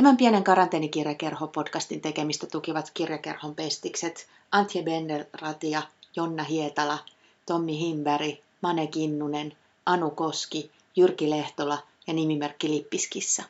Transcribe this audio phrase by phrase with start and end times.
[0.00, 5.82] Tämän pienen karanteenikirjakerho-podcastin tekemistä tukivat kirjakerhon pestikset Antje Benner-Ratia,
[6.16, 6.98] Jonna Hietala,
[7.46, 13.42] Tommi Himberg, Mane Kinnunen, Anu Koski, Jyrki Lehtola ja nimimerkki Lippiskissa.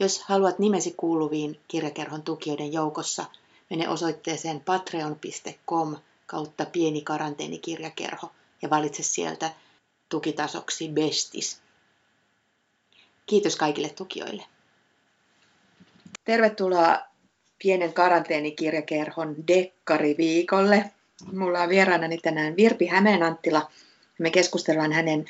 [0.00, 3.24] Jos haluat nimesi kuuluviin kirjakerhon tukijoiden joukossa,
[3.70, 8.30] mene osoitteeseen patreon.com kautta pieni karanteenikirjakerho
[8.62, 9.54] ja valitse sieltä
[10.08, 11.60] tukitasoksi Bestis.
[13.26, 14.44] Kiitos kaikille tukijoille.
[16.24, 16.98] Tervetuloa
[17.62, 20.90] pienen karanteenikirjakerhon dekkariviikolle.
[21.32, 23.70] Mulla on vieraanani tänään Virpi Hämeenanttila.
[24.18, 25.24] Me keskustellaan hänen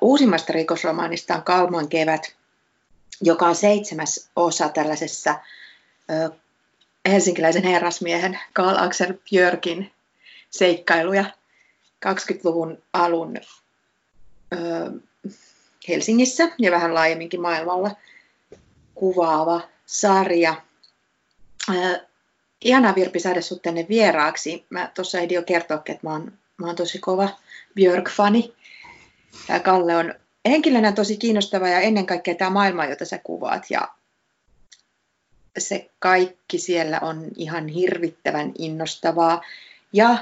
[0.00, 2.36] uusimmasta rikosromaanistaan Kalman kevät,
[3.22, 5.34] joka on seitsemäs osa tällaisessa
[7.08, 9.92] helsinkiläisen herrasmiehen Karl Axel Björkin
[10.50, 11.24] seikkailuja
[12.06, 13.36] 20-luvun alun
[15.88, 17.90] Helsingissä ja vähän laajemminkin maailmalla
[18.94, 20.62] kuvaava sarja.
[21.70, 22.00] Äh,
[22.60, 24.66] ihanaa Virpi saada sinut tänne vieraaksi.
[24.70, 27.28] Mä tuossa ehdin jo kertoa, että mä oon, mä oon tosi kova
[27.74, 28.54] Björk-fani.
[29.46, 30.14] Tämä Kalle on
[30.48, 33.66] henkilönä tosi kiinnostava ja ennen kaikkea tämä maailma, jota sä kuvaat.
[33.70, 33.88] Ja
[35.58, 39.42] se kaikki siellä on ihan hirvittävän innostavaa.
[39.92, 40.18] Ja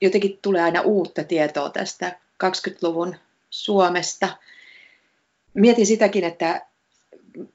[0.00, 3.16] jotenkin tulee aina uutta tietoa tästä 20-luvun
[3.50, 4.36] Suomesta.
[5.54, 6.66] Mietin sitäkin, että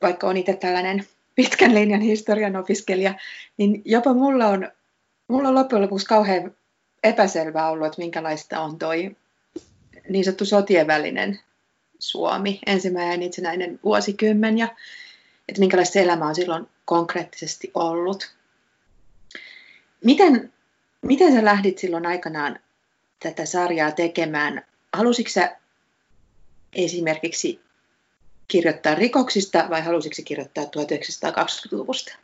[0.01, 3.13] vaikka on itse tällainen pitkän linjan historian opiskelija,
[3.57, 4.71] niin jopa mulla on,
[5.27, 6.55] mulla on loppujen lopuksi kauhean
[7.03, 9.15] epäselvää ollut, että minkälaista on toi
[10.09, 11.39] niin sanottu sotien välinen
[11.99, 14.67] Suomi, ensimmäinen itsenäinen vuosikymmen ja
[15.49, 18.35] että minkälaista elämä on silloin konkreettisesti ollut.
[20.03, 20.53] Miten,
[21.01, 22.59] miten sä lähdit silloin aikanaan
[23.19, 24.65] tätä sarjaa tekemään?
[24.93, 25.57] Halusitko sä
[26.73, 27.62] esimerkiksi
[28.47, 32.17] kirjoittaa rikoksista vai halusitko kirjoittaa 1920-luvusta?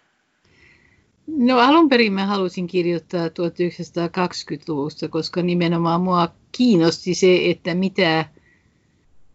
[1.28, 8.26] No alun perin mä halusin kirjoittaa 1920-luvusta, koska nimenomaan mua kiinnosti se, että mitä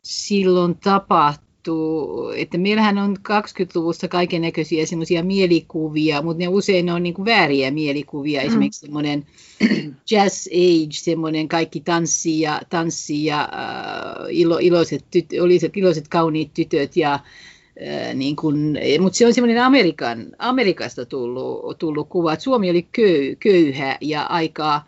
[0.02, 7.02] silloin tapahtui tapahtuu, että meillähän on 20-luvussa kaiken näköisiä semmoisia mielikuvia, mutta ne usein on
[7.02, 8.46] niin kuin vääriä mielikuvia, mm.
[8.46, 9.26] esimerkiksi semmoinen
[10.10, 16.54] jazz age, semmoinen kaikki tanssi ja, tanssi ja uh, ilo, iloiset, tyt, oliset, iloiset kauniit
[16.54, 22.42] tytöt ja uh, niin kuin, mutta se on semmoinen Amerikan, Amerikasta tullut, tullut kuva, että
[22.42, 24.86] Suomi oli köy, köyhä ja aikaa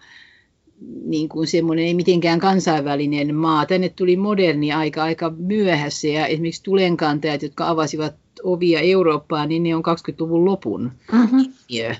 [1.04, 3.66] niin kuin semmoinen ei mitenkään kansainvälinen maa.
[3.66, 9.74] Tänne tuli moderni aika aika myöhässä ja esimerkiksi tulenkantajat, jotka avasivat ovia Eurooppaan, niin ne
[9.74, 10.92] on 20-luvun lopun.
[11.12, 11.52] Mm-hmm.
[11.68, 11.94] Ja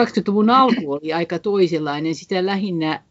[0.00, 2.14] 20-luvun alku oli aika toisenlainen.
[2.14, 3.02] Sitä lähinnä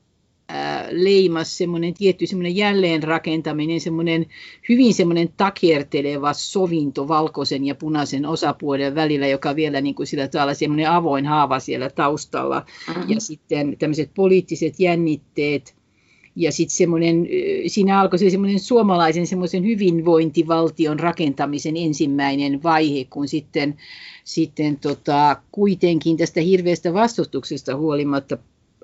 [0.91, 4.25] leimas semmoinen tietty semmoinen jälleenrakentaminen, semmoinen
[4.69, 10.53] hyvin semmoinen takerteleva sovinto valkoisen ja punaisen osapuolen välillä, joka vielä niin kuin sillä tavalla
[10.53, 12.65] semmoinen avoin haava siellä taustalla.
[12.87, 13.09] Mm-hmm.
[13.09, 15.77] Ja sitten tämmöiset poliittiset jännitteet,
[16.35, 17.27] ja sitten semmoinen,
[17.67, 23.77] siinä alkoi se semmoinen suomalaisen semmoisen hyvinvointivaltion rakentamisen ensimmäinen vaihe, kun sitten,
[24.23, 28.37] sitten tota, kuitenkin tästä hirveästä vastustuksesta huolimatta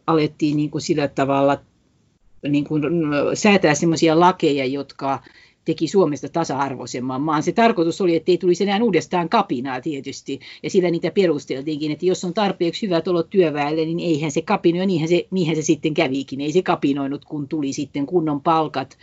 [0.07, 1.57] alettiin niin kuin sillä tavalla
[2.49, 2.83] niin kuin
[3.33, 5.19] säätää sellaisia lakeja, jotka
[5.65, 7.43] teki Suomesta tasa-arvoisemman maan.
[7.43, 12.05] Se tarkoitus oli, että ei tulisi enää uudestaan kapinaa tietysti, ja sillä niitä perusteltiinkin, että
[12.05, 15.93] jos on tarpeeksi hyvät olot työväelle, niin eihän se kapinoi, niinhän se, niinhän se sitten
[15.93, 16.41] kävikin.
[16.41, 18.97] Ei se kapinoinut, kun tuli sitten kunnon palkat,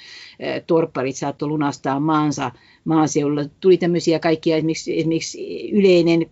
[0.67, 2.50] torpparit saattoi lunastaa maansa
[2.84, 3.44] maaseudulla.
[3.61, 6.31] Tuli tämmöisiä kaikkia, esimerkiksi, esimerkiksi yleinen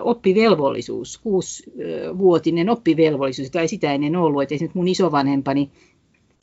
[0.00, 5.70] oppivelvollisuus, kuusivuotinen oppivelvollisuus, tai sitä ennen ollut, että esimerkiksi mun isovanhempani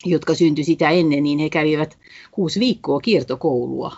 [0.06, 1.98] jotka syntyi sitä ennen, niin he kävivät
[2.32, 3.96] kuusi viikkoa kiertokoulua.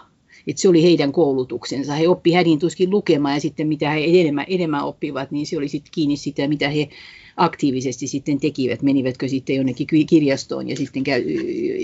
[0.47, 1.93] Et se oli heidän koulutuksensa.
[1.93, 5.67] He oppi hädin tuskin lukemaan ja sitten mitä he enemmän, enemmän oppivat, niin se oli
[5.67, 6.89] sitten kiinni sitä, mitä he
[7.37, 11.23] aktiivisesti sitten tekivät, menivätkö sitten jonnekin kirjastoon ja sitten käy,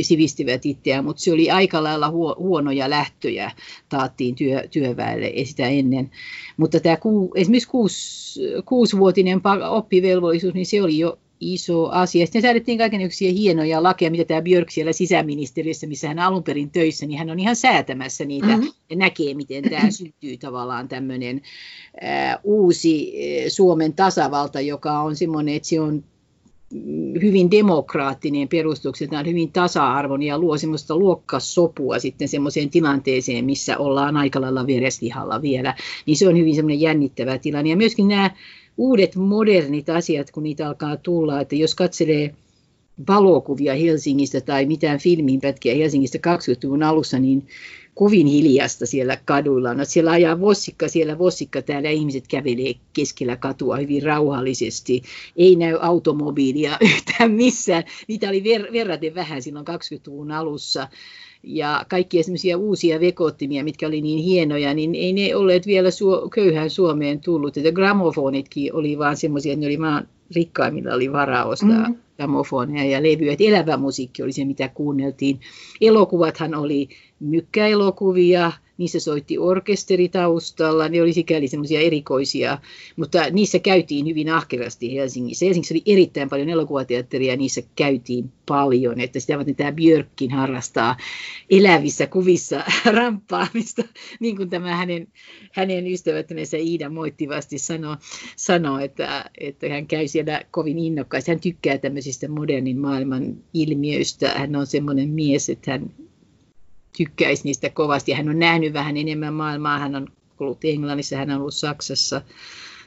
[0.02, 3.52] sivistivät itseään, mutta se oli aika lailla huonoja lähtöjä
[3.90, 6.12] taattiin työ, työväelle sitä ennen.
[6.58, 12.26] Mutta tämä ku, esimerkiksi kuusi, kuusivuotinen oppivelvollisuus, niin se oli jo iso asia.
[12.26, 17.06] Sitten säädettiin kaikenlaisia hienoja lakeja, mitä tämä Björk siellä sisäministeriössä, missä hän alun perin töissä,
[17.06, 18.70] niin hän on ihan säätämässä niitä mm-hmm.
[18.90, 21.42] ja näkee, miten tämä syntyy tavallaan tämmöinen
[22.04, 26.04] äh, uusi äh, Suomen tasavalta, joka on semmoinen, että se on
[27.22, 34.42] hyvin demokraattinen perustukseltaan, hyvin tasa-arvon ja luo semmoista luokkasopua sitten semmoiseen tilanteeseen, missä ollaan aika
[34.42, 35.76] lailla verestihalla vielä.
[36.06, 37.70] Niin se on hyvin semmoinen jännittävä tilanne.
[37.70, 38.32] Ja myöskin nämä
[38.78, 42.36] uudet modernit asiat, kun niitä alkaa tulla, että jos katselee
[43.08, 47.48] valokuvia Helsingistä tai mitään filminpätkiä Helsingistä 20-luvun alussa, niin
[47.98, 49.74] kovin hiljasta siellä kaduilla.
[49.74, 55.02] No, siellä ajaa vossikka, siellä vossikka, täällä ihmiset kävelee keskellä katua hyvin rauhallisesti.
[55.36, 57.84] Ei näy automobiilia yhtään missään.
[58.08, 60.88] Niitä oli ver- verraten vähän silloin 20-luvun alussa
[61.44, 66.30] ja kaikki semmoisia uusia vekottimia, mitkä oli niin hienoja, niin ei ne olleet vielä su-
[66.30, 67.58] köyhään Suomeen tullut.
[67.58, 71.96] Että gramofonitkin oli vaan semmoisia, että ne oli vaan rikkaimmilla oli varaa ostaa mm.
[72.18, 73.32] gramofoneja ja levyjä.
[73.32, 75.40] Että elävä musiikki oli se, mitä kuunneltiin.
[75.82, 76.90] Elokuvathan oli
[77.20, 82.58] mykkäelokuvia, niissä soitti orkesteri taustalla, ne oli sikäli semmoisia erikoisia,
[82.96, 85.46] mutta niissä käytiin hyvin ahkerasti Helsingissä.
[85.46, 90.98] Helsingissä oli erittäin paljon elokuvateatteria niissä käytiin paljon, että sitä varten tämä Björkkin harrastaa
[91.50, 92.64] elävissä kuvissa
[92.98, 93.84] ramppaamista,
[94.20, 95.08] niin kuin tämä hänen,
[95.54, 97.98] hänen ystävättömensä Iida moittivasti sanoi,
[98.36, 101.32] sanoi että, että hän käy siellä kovin innokkaasti.
[101.32, 104.30] Hän tykkää tämmöisistä modernin maailman ilmiöistä.
[104.30, 105.90] Hän on semmoinen mies, että hän
[106.98, 108.12] tykkäisi niistä kovasti.
[108.12, 109.80] Hän on nähnyt vähän enemmän maailmaa.
[109.80, 110.08] Hän on
[110.40, 112.22] ollut Englannissa, hän on ollut Saksassa,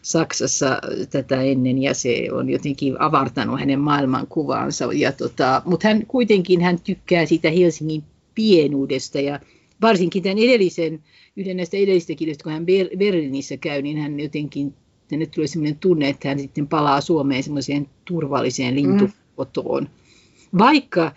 [0.02, 0.78] Saksassa
[1.10, 4.88] tätä ennen ja se on jotenkin avartanut hänen maailmankuvaansa.
[4.92, 8.04] Ja tota, mutta hän kuitenkin hän tykkää siitä Helsingin
[8.34, 9.40] pienuudesta ja
[9.82, 11.02] varsinkin tämän edellisen,
[11.36, 12.66] yhden näistä edellisistä kirjoista, kun hän
[12.98, 14.74] Berliinissä käy, niin hän jotenkin,
[15.10, 19.82] nyt tulee sellainen tunne, että hän sitten palaa Suomeen semmoiseen turvalliseen lintukotoon.
[19.82, 20.58] Mm.
[20.58, 21.12] Vaikka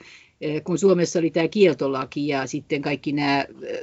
[0.64, 3.80] kun Suomessa oli tämä kieltolaki ja sitten kaikki nämä eh,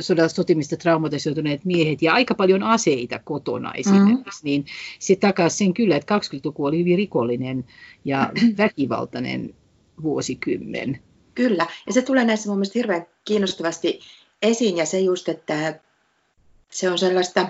[0.00, 4.44] sodasta sotimista traumatisoituneet miehet ja aika paljon aseita kotona esimerkiksi, mm.
[4.44, 4.64] niin
[4.98, 7.64] se takasi sen kyllä, että 20-luku oli hyvin rikollinen
[8.04, 9.54] ja väkivaltainen
[10.02, 11.00] vuosikymmen.
[11.34, 14.00] Kyllä, ja se tulee näissä mun mielestä hirveän kiinnostavasti
[14.42, 15.80] esiin ja se just, että
[16.70, 17.48] se on sellaista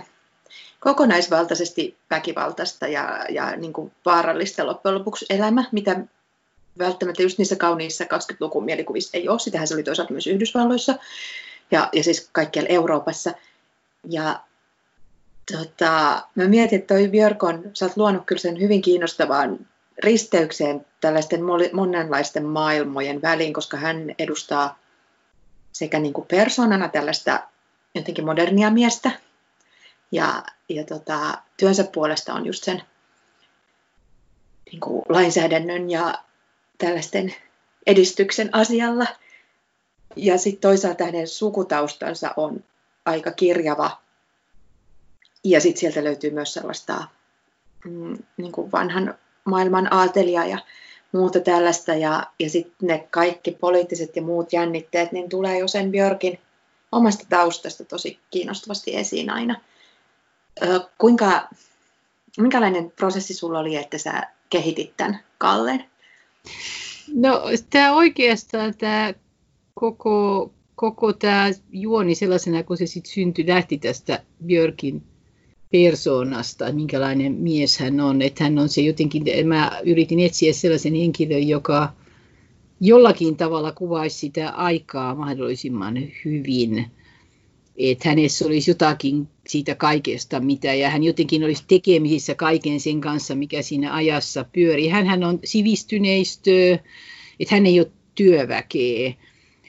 [0.80, 6.00] kokonaisvaltaisesti väkivaltaista ja, ja niin kuin vaarallista loppujen lopuksi elämä, mitä
[6.78, 9.38] välttämättä just niissä kauniissa 20-luvun mielikuvissa ei ole.
[9.38, 10.94] Sitähän se oli toisaalta myös Yhdysvalloissa
[11.70, 13.32] ja, ja siis kaikkialla Euroopassa.
[14.08, 14.40] Ja
[15.52, 19.66] tota, mä mietin, että toi Björkon, sä oot luonut kyllä sen hyvin kiinnostavaan
[19.98, 21.40] risteykseen tällaisten
[21.72, 24.78] monenlaisten maailmojen väliin, koska hän edustaa
[25.72, 27.40] sekä niin kuin persoonana tällaista
[27.94, 29.10] jotenkin modernia miestä,
[30.12, 32.82] ja, ja tota, työnsä puolesta on just sen
[34.72, 36.18] niin kuin lainsäädännön ja
[36.82, 37.34] tällaisten
[37.86, 39.06] edistyksen asialla.
[40.16, 42.64] Ja sitten toisaalta hänen sukutaustansa on
[43.04, 44.00] aika kirjava.
[45.44, 47.04] Ja sitten sieltä löytyy myös sellaista
[47.84, 49.14] mm, niin kuin vanhan
[49.44, 50.58] maailman aatelia ja
[51.12, 51.94] muuta tällaista.
[51.94, 56.38] Ja, ja sitten ne kaikki poliittiset ja muut jännitteet, niin tulee jo sen Björkin
[56.92, 59.60] omasta taustasta tosi kiinnostavasti esiin aina.
[60.98, 61.48] Kuinka,
[62.38, 65.91] minkälainen prosessi sulla oli, että sä kehitit tämän Kallen?
[67.14, 69.14] No tämä oikeastaan tämä
[69.74, 75.02] koko, koko tämä juoni sellaisena, kun se sitten syntyi, lähti tästä Björkin
[75.72, 78.22] persoonasta, minkälainen mies hän on.
[78.22, 81.92] Että hän on se jotenkin, mä yritin etsiä sellaisen henkilön, joka
[82.80, 86.86] jollakin tavalla kuvaisi sitä aikaa mahdollisimman hyvin
[87.76, 93.34] että hänessä olisi jotakin siitä kaikesta, mitä, ja hän jotenkin olisi tekemisissä kaiken sen kanssa,
[93.34, 94.88] mikä siinä ajassa pyörii.
[94.88, 96.78] hän on sivistyneistö,
[97.40, 99.12] että hän ei ole työväkeä,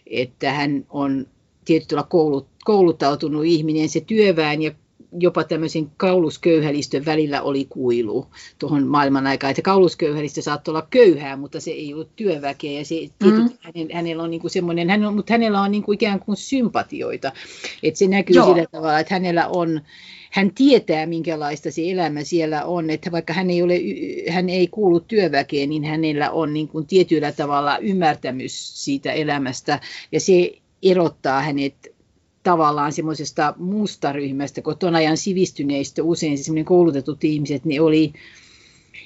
[0.08, 1.28] että hän on
[1.66, 4.72] tietyllä koulut, kouluttautunut ihminen, se työväen ja
[5.20, 8.28] jopa tämmöisen kaulusköyhälistön välillä oli kuilu
[8.60, 12.96] tuohon maailman aikaan, että kaulusköyhälistö saattoi olla köyhää, mutta se ei ollut työväkeä ja se,
[13.24, 13.50] mm.
[13.60, 16.36] hänen, hänellä on niin kuin semmoinen, hän on, mutta hänellä on niin kuin ikään kuin
[16.36, 17.32] sympatioita,
[17.84, 18.46] että se näkyy Joo.
[18.46, 19.82] sillä tavalla, että hänellä on,
[20.32, 23.80] hän tietää, minkälaista se elämä siellä on, että vaikka hän ei, ole,
[24.30, 29.80] hän ei kuulu työväkeen, niin hänellä on niin kuin tietyllä tavalla ymmärtämys siitä elämästä,
[30.12, 30.52] ja se
[30.84, 31.93] erottaa hänet
[32.44, 38.14] tavallaan semmoisesta muusta ryhmästä, kun tuon ajan sivistyneistä usein se koulutetut ihmiset, ne oli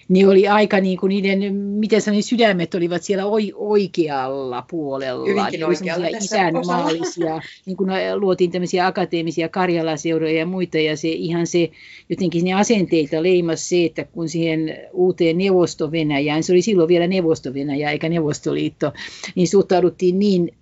[0.10, 3.24] ne oli aika niin kuin niiden, miten sanoin, sydämet olivat siellä
[3.56, 5.28] oikealla puolella.
[5.28, 11.72] Hyvinkin oikealla isänmaallisia, niin kuin luotiin tämmöisiä akateemisia karjalaseuroja ja muita, ja se ihan se,
[12.10, 17.92] jotenkin ne asenteita leimas se, että kun siihen uuteen neuvosto-Venäjään, se oli silloin vielä neuvosto-Venäjä
[17.92, 18.94] eikä Neuvostoliitto,
[19.36, 20.54] niin suhtauduttiin niin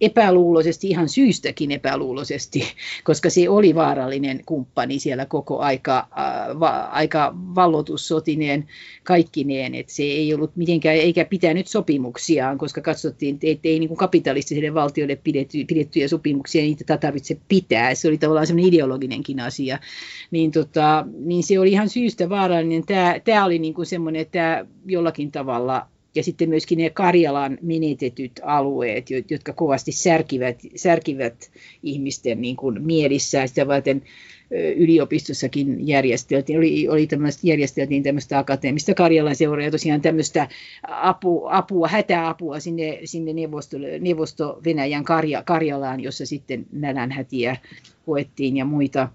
[0.00, 2.64] epäluuloisesti, ihan syystäkin epäluuloisesti,
[3.04, 6.08] koska se oli vaarallinen kumppani siellä koko aika,
[6.60, 8.68] va, aika vallotussotineen
[9.04, 14.74] kaikkineen, että se ei ollut mitenkään, eikä pitänyt sopimuksiaan, koska katsottiin, että ei niin kapitalistisille
[14.74, 19.78] valtioille pidetty, pidettyjä sopimuksia, niitä tarvitse pitää, se oli tavallaan semmoinen ideologinenkin asia,
[20.30, 22.86] niin, tota, niin se oli ihan syystä vaarallinen.
[22.86, 27.58] Tämä, tämä oli niin kuin semmoinen, että tämä jollakin tavalla ja sitten myöskin ne Karjalan
[27.62, 31.50] menetetyt alueet, jotka kovasti särkivät, särkivät
[31.82, 33.48] ihmisten niin kuin mielissään.
[33.48, 34.02] Sitä varten
[34.76, 40.48] yliopistossakin järjesteltiin, oli, oli tämmöistä, järjesteltiin tämmöistä akateemista Karjalan seuraa ja tosiaan tämmöistä
[40.82, 47.56] apu, apua, hätäapua sinne, sinne neuvosto, neuvosto Venäjän Karja, Karjalaan, jossa sitten nälänhätiä
[48.06, 49.08] koettiin ja muita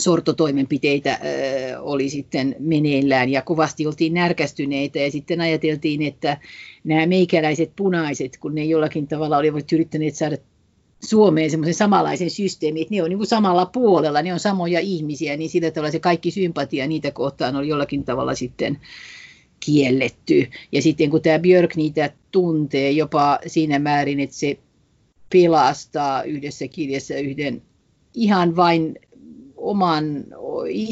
[0.00, 1.18] sortotoimenpiteitä
[1.80, 6.36] oli sitten meneillään ja kovasti oltiin närkästyneitä ja sitten ajateltiin, että
[6.84, 10.36] nämä meikäläiset punaiset, kun ne jollakin tavalla olivat yrittäneet saada
[11.04, 15.36] Suomeen semmoisen samanlaisen systeemin, että ne on niin kuin samalla puolella, ne on samoja ihmisiä,
[15.36, 18.78] niin sillä tavalla se kaikki sympatia niitä kohtaan oli jollakin tavalla sitten
[19.60, 20.46] kielletty.
[20.72, 24.58] Ja sitten kun tämä Björk niitä tuntee jopa siinä määrin, että se
[25.32, 27.62] pelastaa yhdessä kirjassa yhden
[28.14, 28.98] ihan vain
[29.60, 30.24] oman,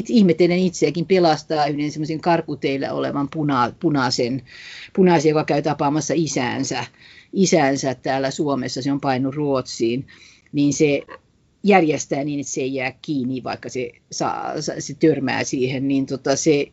[0.07, 4.41] ihmetellen itseäkin pelastaa yhden semmoisen karkuteillä olevan puna, punaisen,
[4.95, 6.85] punaisen, joka käy tapaamassa isäänsä,
[7.33, 10.07] isänsä täällä Suomessa, se on painut Ruotsiin,
[10.51, 11.01] niin se
[11.63, 16.35] järjestää niin, että se ei jää kiinni, vaikka se, saa, se törmää siihen, niin tota
[16.35, 16.67] se,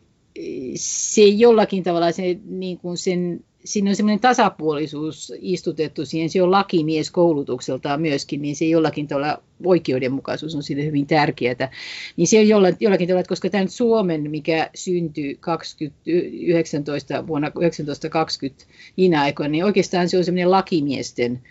[0.75, 6.51] se jollakin tavalla se, niin kuin sen siinä on semmoinen tasapuolisuus istutettu siihen, se on
[6.51, 11.71] lakimies koulutukseltaan myöskin, niin se jollakin tavalla oikeudenmukaisuus on sille hyvin tärkeää.
[12.17, 18.65] Niin se on jollakin, jollakin tavalla, että koska tämä Suomen, mikä syntyi 2019, vuonna 1920
[18.95, 21.41] niinä aikoina, niin oikeastaan se on semmoinen lakimiesten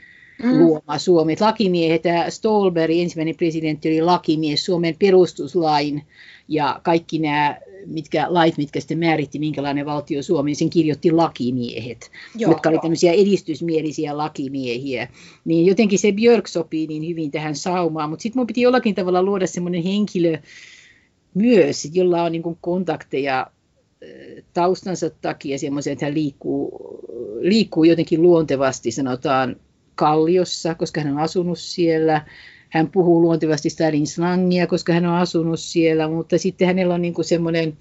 [0.42, 0.58] mm.
[0.58, 1.32] luoma Suomi.
[1.32, 6.02] Että lakimiehet, Stolberg, ensimmäinen presidentti, oli lakimies Suomen perustuslain
[6.49, 7.56] ja kaikki nämä
[7.87, 13.12] mitkä lait, mitkä sitten määritti, minkälainen valtio Suomi, sen kirjoitti lakimiehet, Joo, jotka olivat tämmöisiä
[13.12, 15.09] edistysmielisiä lakimiehiä.
[15.45, 19.23] Niin jotenkin se Björk sopii niin hyvin tähän saumaan, mutta sitten mun piti jollakin tavalla
[19.23, 20.38] luoda semmoinen henkilö
[21.35, 23.47] myös, jolla on niin kontakteja
[24.52, 26.78] taustansa takia semmoisen, että hän liikkuu,
[27.40, 29.56] liikkuu jotenkin luontevasti, sanotaan
[29.95, 32.26] Kalliossa, koska hän on asunut siellä,
[32.70, 37.14] hän puhuu luontevasti Stalin slangia, koska hän on asunut siellä, mutta sitten hänellä on niin
[37.14, 37.76] kuin semmoinen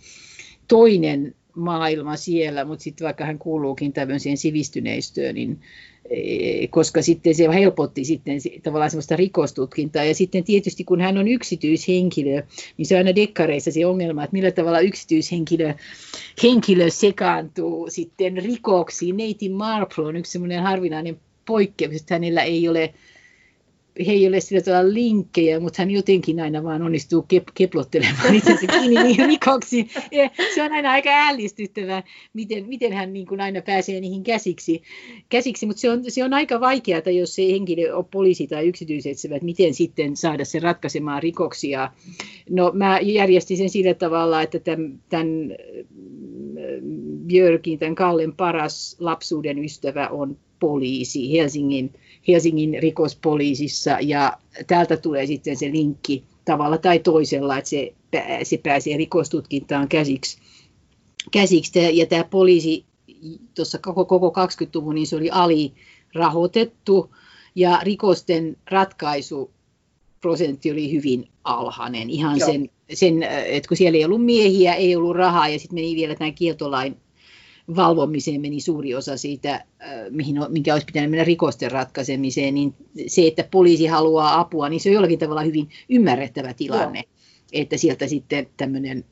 [0.68, 5.60] toinen maailma siellä, mutta sitten vaikka hän kuuluukin tämmöiseen sivistyneistöön, niin
[6.10, 10.04] e, koska sitten se helpotti sitten tavallaan semmoista rikostutkintaa.
[10.04, 12.44] Ja sitten tietysti kun hän on yksityishenkilö,
[12.77, 15.74] niin se on aina dekkareissa se ongelma, että millä tavalla yksityishenkilö
[16.44, 19.18] henkilö sekaantuu sitten rikoksiin.
[19.18, 22.94] Neiti Marple on yksi semmoinen harvinainen poikkeus, että hänellä ei ole
[24.08, 28.68] he ei ole sillä tavalla linkkejä, mutta hän jotenkin aina vaan onnistuu kep- keplottelemaan itsensä
[28.68, 29.90] kiinni niihin rikoksiin.
[30.12, 34.82] Ja se on aina aika ällistyttävää, miten, miten hän niin kuin aina pääsee niihin käsiksi.
[35.30, 39.36] käsiksi mutta se on, se on aika vaikeaa, jos se henkilö on poliisi tai yksityisetsivä,
[39.36, 41.92] että miten sitten saada se ratkaisemaan rikoksia.
[42.50, 45.56] No mä järjestin sen sillä tavalla, että tämän, tämän
[47.28, 51.92] Björkin, tämän Kallen paras lapsuuden ystävä on poliisi Helsingin
[52.27, 57.94] Helsingin rikospoliisissa ja täältä tulee sitten se linkki tavalla tai toisella, että se,
[58.44, 60.38] se pääsee rikostutkintaan käsiksi.
[61.32, 61.98] käsiksi.
[61.98, 62.86] Ja tämä poliisi
[63.55, 67.15] tuossa koko, koko 20-luvun, niin se oli alirahoitettu
[67.55, 69.51] ja rikosten ratkaisu
[70.22, 72.10] prosentti oli hyvin alhainen.
[72.10, 75.96] Ihan sen, sen, että kun siellä ei ollut miehiä, ei ollut rahaa ja sitten meni
[75.96, 76.98] vielä tämän kieltolain
[77.75, 79.65] valvomiseen meni suuri osa siitä, äh,
[80.10, 82.74] mihin, minkä olisi pitänyt mennä rikosten ratkaisemiseen, niin
[83.07, 87.12] se, että poliisi haluaa apua, niin se on jollakin tavalla hyvin ymmärrettävä tilanne, Joo.
[87.53, 89.05] että sieltä sitten tämmöinen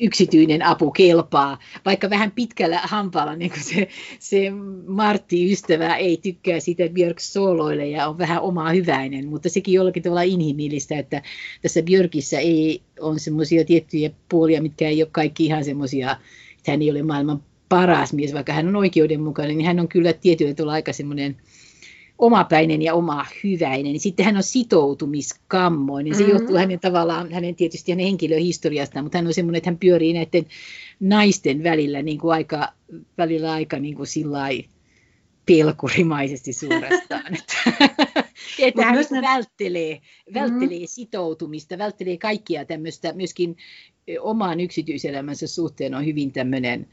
[0.00, 4.50] yksityinen apu kelpaa, vaikka vähän pitkällä hampaalla, niin kuin se, se
[4.86, 10.02] Martti-ystävä ei tykkää siitä, että Björk sooloille ja on vähän oma hyväinen, mutta sekin jollakin
[10.02, 11.22] tavalla inhimillistä, että
[11.62, 16.16] tässä Björkissä ei ole semmoisia tiettyjä puolia, mitkä ei ole kaikki ihan semmoisia,
[16.58, 20.12] että hän ei ole maailman paras mies, vaikka hän on oikeudenmukainen, niin hän on kyllä
[20.12, 21.36] tietyllä tavalla aika semmoinen
[22.18, 23.84] omapäinen ja oma hyväinen.
[23.84, 26.14] Niin sitten hän on sitoutumiskammoinen.
[26.14, 26.38] Se mm-hmm.
[26.38, 30.46] johtuu hänen tavallaan, hänen tietysti hänen henkilöhistoriastaan, mutta hän on semmoinen, että hän pyörii näiden
[31.00, 32.72] naisten välillä niin kuin aika,
[33.18, 34.64] välillä aika niin kuin sillai
[35.46, 37.34] pelkurimaisesti suorastaan.
[38.58, 40.00] että hän myös välttelee,
[40.34, 40.86] välttelee mm-hmm.
[40.86, 43.56] sitoutumista, välttelee kaikkia tämmöistä, myöskin
[44.20, 46.86] omaan yksityiselämänsä suhteen on hyvin tämmöinen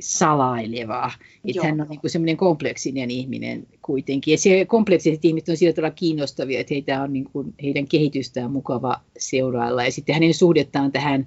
[0.00, 1.10] salaileva.
[1.44, 4.32] Että hän on niin kuin semmoinen kompleksinen ihminen kuitenkin.
[4.32, 8.50] Ja se kompleksiset ihmiset on sillä tavalla kiinnostavia, että heitä on niin kuin, heidän kehitystään
[8.50, 9.84] mukava seurailla.
[9.84, 11.26] Ja sitten hänen suhdettaan tähän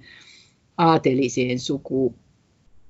[0.78, 2.16] aateliseen suku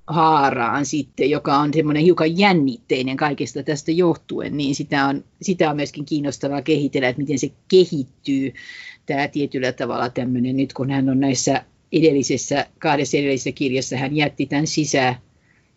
[0.07, 5.75] haaraan sitten, joka on semmoinen hiukan jännitteinen kaikesta tästä johtuen, niin sitä on, sitä on
[5.75, 8.53] myöskin kiinnostavaa kehitellä, että miten se kehittyy
[9.05, 14.45] tämä tietyllä tavalla tämmöinen, nyt kun hän on näissä edellisessä, kahdessa edellisessä kirjassa, hän jätti
[14.45, 15.15] tämän sisään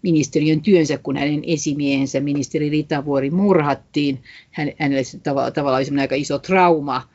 [0.04, 4.23] ministeriön työnsä, kun hänen esimiehensä ministeri Ritavuori murhattiin.
[4.50, 7.08] Hän, hänelle se tavalla, tavallaan oli aika iso trauma,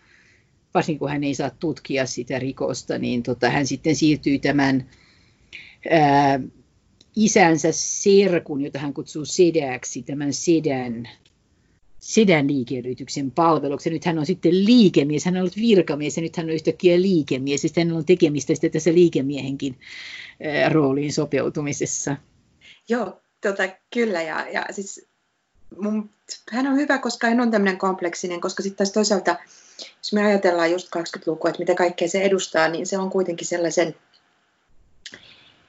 [0.73, 4.89] varsinkin kun hän ei saa tutkia sitä rikosta, niin tota, hän sitten siirtyi tämän
[5.89, 6.39] ää,
[7.15, 11.09] isänsä serkun, jota hän kutsuu sedäksi, tämän sedän
[11.99, 13.89] sedän liikeyrityksen palveluksi.
[13.89, 17.61] Nyt hän on sitten liikemies, hän on ollut virkamies ja nyt hän on yhtäkkiä liikemies.
[17.61, 19.75] Sitten on tekemistä sitten tässä liikemiehenkin
[20.71, 22.17] rooliin sopeutumisessa.
[22.89, 24.21] Joo, tota, kyllä.
[24.21, 25.07] Ja, ja siis
[25.77, 26.09] mun,
[26.51, 29.35] hän on hyvä, koska hän on tämmöinen kompleksinen, koska sitten taas toisaalta,
[29.97, 33.95] jos me ajatellaan just 20-lukua, että mitä kaikkea se edustaa, niin se on kuitenkin sellaisen,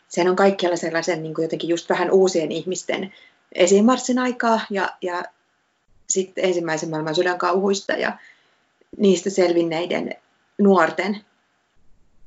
[0.09, 3.15] sehän on kaikkialla sellaisen niin kuin jotenkin just vähän uusien ihmisten
[3.53, 5.25] esimarssin aikaa ja, ja
[6.09, 8.19] sitten ensimmäisen maailmansodan kauhuista ja
[8.97, 10.15] niistä selvinneiden
[10.59, 11.25] nuorten.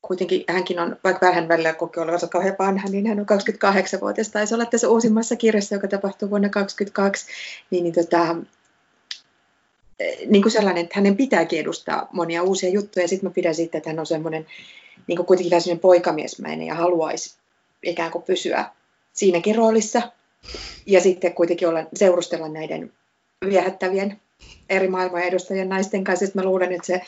[0.08, 4.30] Kuitenkin hänkin on, vaikka vähän välillä kokee olevansa kauhean vanha, niin hän on 28-vuotias.
[4.30, 7.26] Taisi olla tässä uusimmassa kirjassa, joka tapahtui vuonna 2022,
[7.72, 8.36] niin, niin, tota,
[10.26, 13.08] niin kuin sellainen, että hänen pitääkin edustaa monia uusia juttuja.
[13.08, 14.46] Sitten mä pidän siitä, että hän on semmoinen
[15.08, 17.38] niin kuin kuitenkin sellainen poikamiesmäinen ja haluaisi
[17.84, 18.66] ikään kuin pysyä
[19.14, 20.02] siinäkin roolissa.
[20.86, 22.94] Ja sitten kuitenkin olla, seurustella näiden
[23.46, 24.22] viehättävien
[24.70, 26.26] eri maailman edustajien naisten kanssa.
[26.26, 27.02] Sitten mä luulen, että se,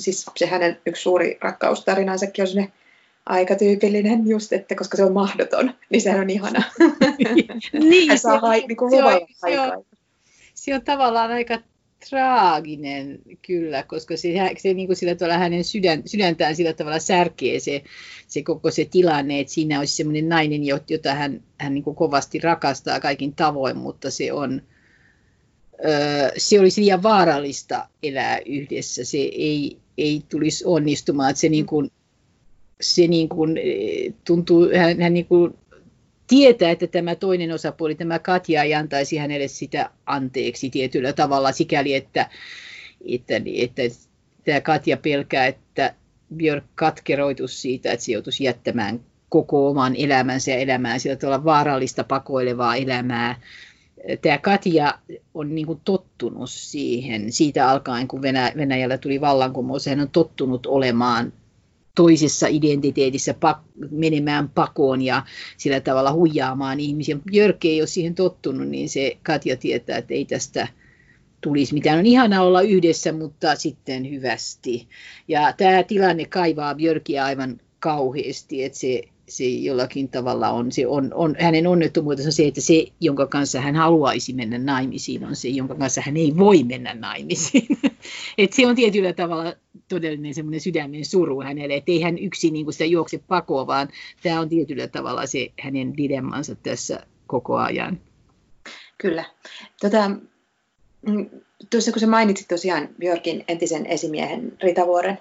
[0.00, 2.68] siis se hänen yksi suuri rakkaustarinansakin on se
[3.26, 6.62] aika tyypillinen just, että koska se on mahdoton, niin se on ihana.
[7.72, 9.84] niin, Hän saa se, hai, niin kuin se, on, se, on,
[10.54, 11.58] se on tavallaan aika
[12.10, 14.28] traaginen kyllä, koska se,
[14.58, 17.82] se niin kuin sillä tavalla hänen sydän, sydäntään sillä tavalla särkee se,
[18.28, 22.38] se koko se tilanne, että siinä olisi semmoinen nainen, jota hän, hän niin kuin kovasti
[22.38, 24.62] rakastaa kaikin tavoin, mutta se on,
[26.36, 29.04] se olisi liian vaarallista elää yhdessä.
[29.04, 31.30] Se ei, ei tulisi onnistumaan.
[31.30, 31.90] Että se, niin kuin,
[32.80, 33.62] se niin kuin, e,
[34.26, 35.54] tuntuu, hän, hän niin kuin
[36.26, 41.94] tietää, että tämä toinen osapuoli, tämä Katja, ei antaisi hänelle sitä anteeksi tietyllä tavalla, sikäli,
[41.94, 42.30] että,
[43.08, 43.98] että, että, että
[44.44, 45.94] tämä Katja pelkää, että
[46.36, 52.04] Björk katkeroitus siitä, että se joutuisi jättämään koko oman elämänsä ja elämään sillä tavalla vaarallista
[52.04, 53.40] pakoilevaa elämää
[54.22, 54.98] tämä Katja
[55.34, 58.22] on niin kuin tottunut siihen siitä alkaen, kun
[58.56, 59.86] Venäjällä tuli vallankumous.
[59.86, 61.32] Hän on tottunut olemaan
[61.94, 65.22] toisessa identiteetissä pak- menemään pakoon ja
[65.56, 67.16] sillä tavalla huijaamaan ihmisiä.
[67.32, 70.68] Jörkki ei ole siihen tottunut, niin se Katja tietää, että ei tästä
[71.40, 71.98] tulisi mitään.
[71.98, 74.88] On ihana olla yhdessä, mutta sitten hyvästi.
[75.28, 81.10] Ja tämä tilanne kaivaa Björkiä aivan kauheasti, että se se jollakin tavalla on, se on,
[81.14, 85.74] on hänen onnettomuutensa se, että se, jonka kanssa hän haluaisi mennä naimisiin, on se, jonka
[85.74, 87.66] kanssa hän ei voi mennä naimisiin.
[88.38, 89.54] Et se on tietyllä tavalla
[89.88, 93.88] todellinen semmoinen sydämen suru hänelle, että ei hän yksin niin sitä juokse pakoon, vaan
[94.22, 98.00] tämä on tietyllä tavalla se hänen dilemmansa tässä koko ajan.
[98.98, 99.24] Kyllä.
[99.80, 100.10] Tota,
[101.06, 101.30] mm,
[101.70, 105.18] tuossa kun sä mainitsit tosiaan Björkin entisen esimiehen Ritavuoren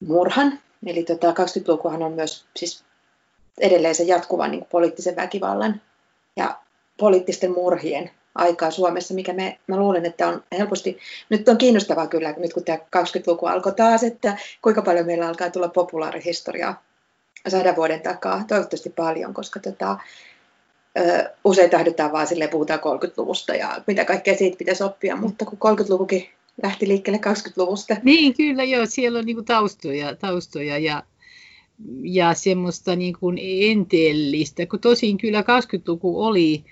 [0.00, 2.84] murhan, Eli tota, 20-lukuhan on myös siis
[3.58, 5.80] edelleen se jatkuvan niin poliittisen väkivallan
[6.36, 6.58] ja
[6.96, 12.34] poliittisten murhien aikaa Suomessa, mikä me, mä luulen, että on helposti, nyt on kiinnostavaa kyllä,
[12.36, 16.82] nyt kun tämä 20-luku alkoi taas, että kuinka paljon meillä alkaa tulla populaarihistoriaa
[17.48, 19.98] sadan vuoden takaa, toivottavasti paljon, koska tota,
[20.98, 25.58] ö, usein tahdotaan vaan silleen, puhutaan 30-luvusta ja mitä kaikkea siitä pitäisi oppia, mutta kun
[25.58, 26.28] 30-lukukin
[26.62, 27.96] lähti liikkeelle 20-luvusta.
[28.02, 31.02] Niin, kyllä joo, siellä on niinku taustoja, taustoja ja,
[32.02, 33.32] ja semmoista niinku
[33.70, 36.64] enteellistä, kun tosin kyllä 20-luku oli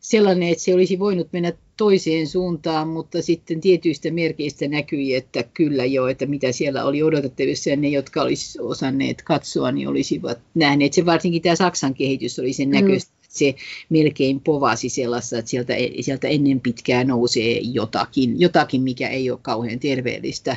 [0.00, 5.84] sellainen, että se olisi voinut mennä toiseen suuntaan, mutta sitten tietyistä merkeistä näkyi, että kyllä
[5.84, 10.92] jo, että mitä siellä oli odotettavissa ja ne, jotka olisivat osanneet katsoa, niin olisivat nähneet.
[10.92, 13.54] Se varsinkin tämä Saksan kehitys oli sen näköistä, mm se
[13.88, 19.80] melkein povasi sellaista, että sieltä, sieltä ennen pitkää nousee jotakin, jotakin, mikä ei ole kauhean
[19.80, 20.56] terveellistä.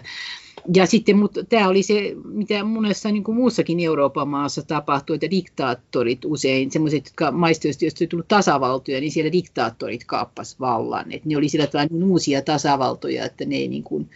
[0.74, 5.30] Ja sitten, mutta tämä oli se, mitä monessa niin kuin muussakin Euroopan maassa tapahtui, että
[5.30, 11.12] diktaattorit usein, semmoiset, jotka maista, joista ei tullut tasavaltoja, niin siellä diktaattorit kaappas vallan.
[11.12, 14.10] Että ne oli sillä tavalla niin uusia tasavaltoja, että ne ei niin kuin,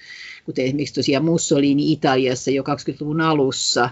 [0.46, 3.90] kuten esimerkiksi tosiaan Mussolini Italiassa jo 20-luvun alussa,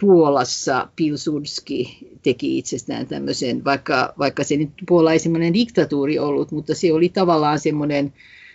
[0.00, 6.74] Puolassa Pilsudski teki itsestään tämmöisen, vaikka, vaikka se nyt Puola ei semmoinen diktatuuri ollut, mutta
[6.74, 8.12] se oli tavallaan semmoinen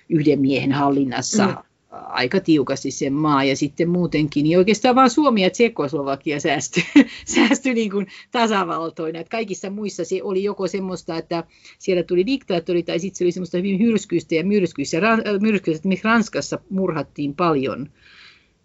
[0.10, 1.56] yhden miehen hallinnassa mm.
[1.92, 6.84] aika tiukasti sen maa ja sitten muutenkin, niin oikeastaan vaan Suomi ja Tsekoslovakia säästyi,
[7.36, 9.20] säästyi niin kuin tasavaltoina.
[9.20, 11.44] Että kaikissa muissa se oli joko semmoista, että
[11.80, 14.98] siellä tuli diktaattori tai sitten se oli semmoista hyvin hyrskyistä ja myrskyistä.
[15.42, 17.90] Myrskyistä, että Ranskassa murhattiin paljon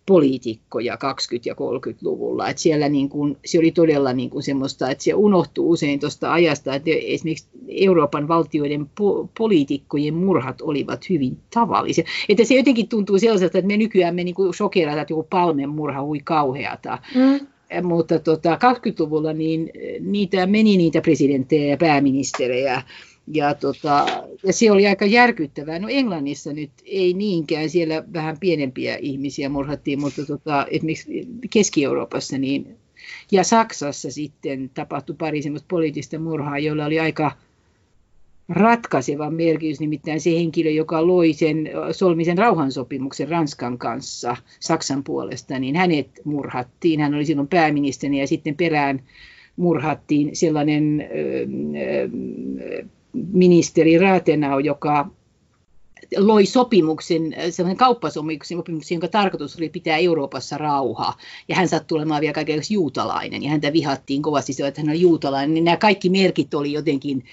[0.07, 0.99] poliitikkoja 20-
[1.45, 2.49] ja 30-luvulla.
[2.49, 6.33] Että siellä niin kuin, se oli todella niin kuin semmoista, että se unohtuu usein tuosta
[6.33, 12.05] ajasta, että esimerkiksi Euroopan valtioiden po- poliitikkojen murhat olivat hyvin tavallisia.
[12.29, 15.69] Että se jotenkin tuntuu sellaiselta, että me nykyään me niin kuin shokerataan, että joku palmen
[15.69, 16.99] murha hui kauheata.
[17.15, 17.47] Mm
[17.83, 22.83] mutta tota, 20-luvulla niin niitä meni niitä presidenttejä ja pääministerejä.
[23.27, 24.07] Ja, tota,
[24.47, 25.79] ja se oli aika järkyttävää.
[25.79, 32.77] No Englannissa nyt ei niinkään, siellä vähän pienempiä ihmisiä murhattiin, mutta tota, esimerkiksi Keski-Euroopassa niin,
[33.33, 37.33] ja Saksassa sitten tapahtui pari semmoista poliittista murhaa, joilla oli aika
[38.49, 45.59] ratkaiseva merkitys, nimittäin se henkilö, joka loi sen, solmi sen rauhansopimuksen Ranskan kanssa Saksan puolesta,
[45.59, 47.01] niin hänet murhattiin.
[47.01, 49.03] Hän oli silloin pääministeri ja sitten perään
[49.57, 51.09] murhattiin sellainen
[53.15, 55.11] ministeri Ratenau, joka
[56.17, 61.15] loi sopimuksen, sellainen kauppasopimuksen, jonka tarkoitus oli pitää Euroopassa rauha.
[61.49, 65.01] Ja hän sattui olemaan vielä kaikenlaisesti juutalainen, ja häntä vihattiin kovasti se, että hän oli
[65.01, 65.55] juutalainen.
[65.55, 67.25] Niin nämä kaikki merkit oli jotenkin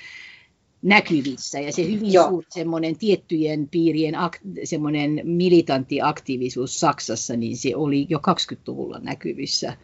[0.81, 2.29] näkyvissä ja se hyvin Joo.
[2.29, 4.15] suuri semmoinen tiettyjen piirien
[4.63, 9.77] semmoinen militantti aktiivisuus Saksassa, niin se oli jo 20-luvulla näkyvissä,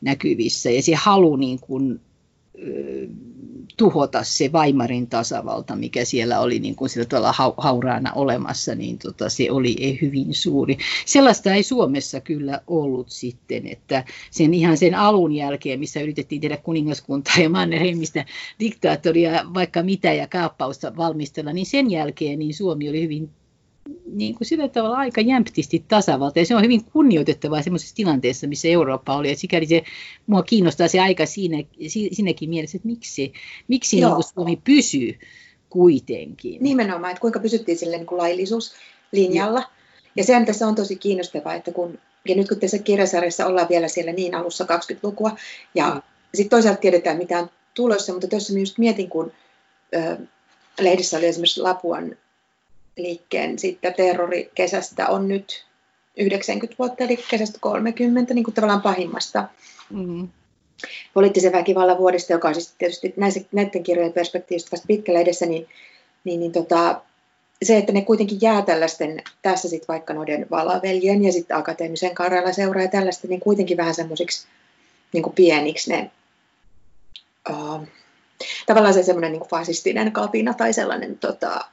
[0.00, 2.00] näkyvissä ja se halu niin kuin
[3.76, 9.28] tuhota se Weimarin tasavalta, mikä siellä oli niin kuin sillä tavalla hauraana olemassa, niin tota,
[9.28, 10.78] se oli hyvin suuri.
[11.06, 16.56] Sellaista ei Suomessa kyllä ollut sitten, että sen ihan sen alun jälkeen, missä yritettiin tehdä
[16.56, 18.24] kuningaskuntaa ja Mannerheimistä
[18.60, 23.30] diktaattoria, vaikka mitä ja kaappausta valmistella, niin sen jälkeen niin Suomi oli hyvin
[24.06, 26.38] niin kuin sillä tavalla aika jämptisti tasavalta.
[26.38, 29.28] Ja se on hyvin kunnioitettavaa sellaisessa tilanteessa, missä Eurooppa oli.
[29.28, 29.82] Ja sikäli se,
[30.26, 31.56] mua kiinnostaa se aika siinä,
[31.88, 33.32] siinäkin mielessä, että miksi,
[33.68, 35.18] miksi niin kuin Suomi pysyy
[35.70, 36.56] kuitenkin.
[36.62, 39.60] Nimenomaan, että kuinka pysyttiin sille niin kuin laillisuuslinjalla.
[39.60, 39.68] Ja.
[40.16, 43.88] ja sehän tässä on tosi kiinnostavaa, että kun, ja nyt kun tässä kirjasarjassa ollaan vielä
[43.88, 45.36] siellä niin alussa 20-lukua,
[45.74, 46.02] ja mm.
[46.34, 49.32] sitten toisaalta tiedetään, mitä on tulossa, mutta tuossa just mietin, kun
[49.94, 50.16] ö,
[50.80, 52.16] lehdissä oli esimerkiksi Lapuan
[52.96, 55.66] liikkeen sitten terrorikesästä on nyt
[56.16, 59.48] 90 vuotta, eli kesästä 30, niin kuin tavallaan pahimmasta
[59.90, 60.28] mm-hmm.
[61.14, 65.68] poliittisen väkivallan vuodesta, joka on siis tietysti näissä, näiden kirjojen perspektiivistä vasta pitkällä edessä, niin,
[66.24, 67.02] niin, niin tota,
[67.62, 72.52] se, että ne kuitenkin jää tällaisten, tässä sitten vaikka noiden valaveljen ja sitten akateemisen karjalla
[72.52, 74.46] seuraa ja tällaista, niin kuitenkin vähän semmoisiksi
[75.12, 76.10] niin pieniksi ne,
[77.50, 77.86] uh,
[78.66, 81.64] tavallaan se semmoinen niin fasistinen kapina tai sellainen tota,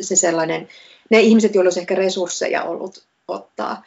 [0.00, 0.68] se sellainen,
[1.10, 3.84] ne ihmiset, joilla olisi ehkä resursseja ollut ottaa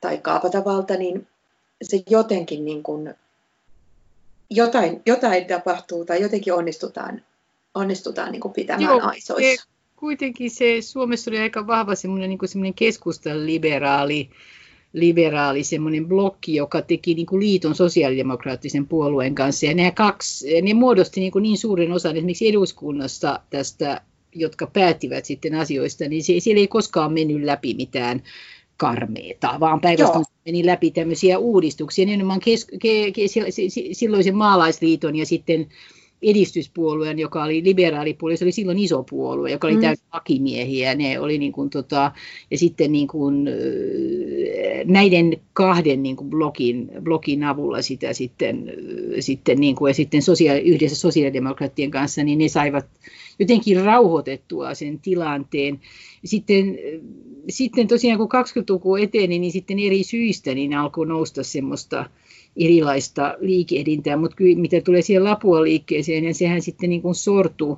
[0.00, 1.26] tai kaapata valta, niin
[1.82, 3.14] se jotenkin niin kuin,
[4.50, 7.22] jotain, jotain tapahtuu tai jotenkin onnistutaan,
[7.74, 9.62] onnistutaan niin kuin pitämään Joo, aisoissa.
[9.62, 14.30] Se, kuitenkin se Suomessa oli aika vahva semmoinen, niin semmoinen keskustan-liberaali
[14.92, 19.66] liberaali semmoinen blokki, joka teki niin kuin liiton sosiaalidemokraattisen puolueen kanssa.
[19.66, 24.00] Ja nämä kaksi, ne muodosti niin, kuin niin suuren osan esimerkiksi eduskunnassa tästä
[24.36, 28.22] jotka päättivät sitten asioista, niin siellä ei koskaan mennyt läpi mitään
[28.76, 33.22] karmeeta, vaan päinvastoin meni läpi tämmöisiä uudistuksia, nimenomaan kes, ke, ke,
[33.92, 35.66] silloisen maalaisliiton ja sitten
[36.22, 39.80] edistyspuolueen, joka oli liberaalipuolue, se oli silloin iso puolue, joka oli mm.
[39.80, 42.12] täysin lakimiehiä, ne oli niin kuin tota,
[42.50, 43.48] ja sitten niin kuin,
[44.84, 48.72] näiden kahden niin kuin blokin, blokin avulla sitä sitten,
[49.20, 52.86] sitten niin kuin, ja sitten sosiaali, yhdessä sosiaalidemokraattien kanssa, niin ne saivat
[53.38, 55.80] jotenkin rauhoitettua sen tilanteen.
[56.24, 56.78] Sitten,
[57.48, 62.10] sitten tosiaan kun 20-luku eteni, niin sitten eri syistä niin alkoi nousta semmoista
[62.56, 67.76] erilaista liikehdintää, mutta kyllä mitä tulee siihen Lapua liikkeeseen, niin sehän sitten niin kuin sortui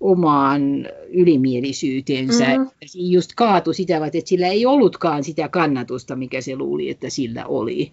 [0.00, 2.46] omaan ylimielisyytensä.
[2.46, 2.70] Mm-hmm.
[2.94, 7.92] Just kaatu sitä, että sillä ei ollutkaan sitä kannatusta, mikä se luuli, että sillä oli.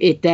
[0.00, 0.30] Että,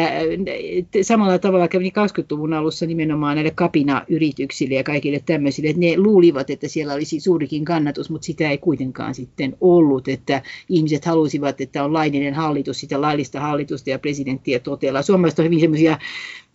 [1.03, 6.69] samalla tavalla kävi 20-luvun alussa nimenomaan näille kapinayrityksille ja kaikille tämmöisille, että ne luulivat, että
[6.69, 11.93] siellä olisi suurikin kannatus, mutta sitä ei kuitenkaan sitten ollut, että ihmiset halusivat, että on
[11.93, 15.03] laillinen hallitus, sitä laillista hallitusta ja presidenttiä totella.
[15.03, 15.99] Suomalaiset on hyvin semmoisia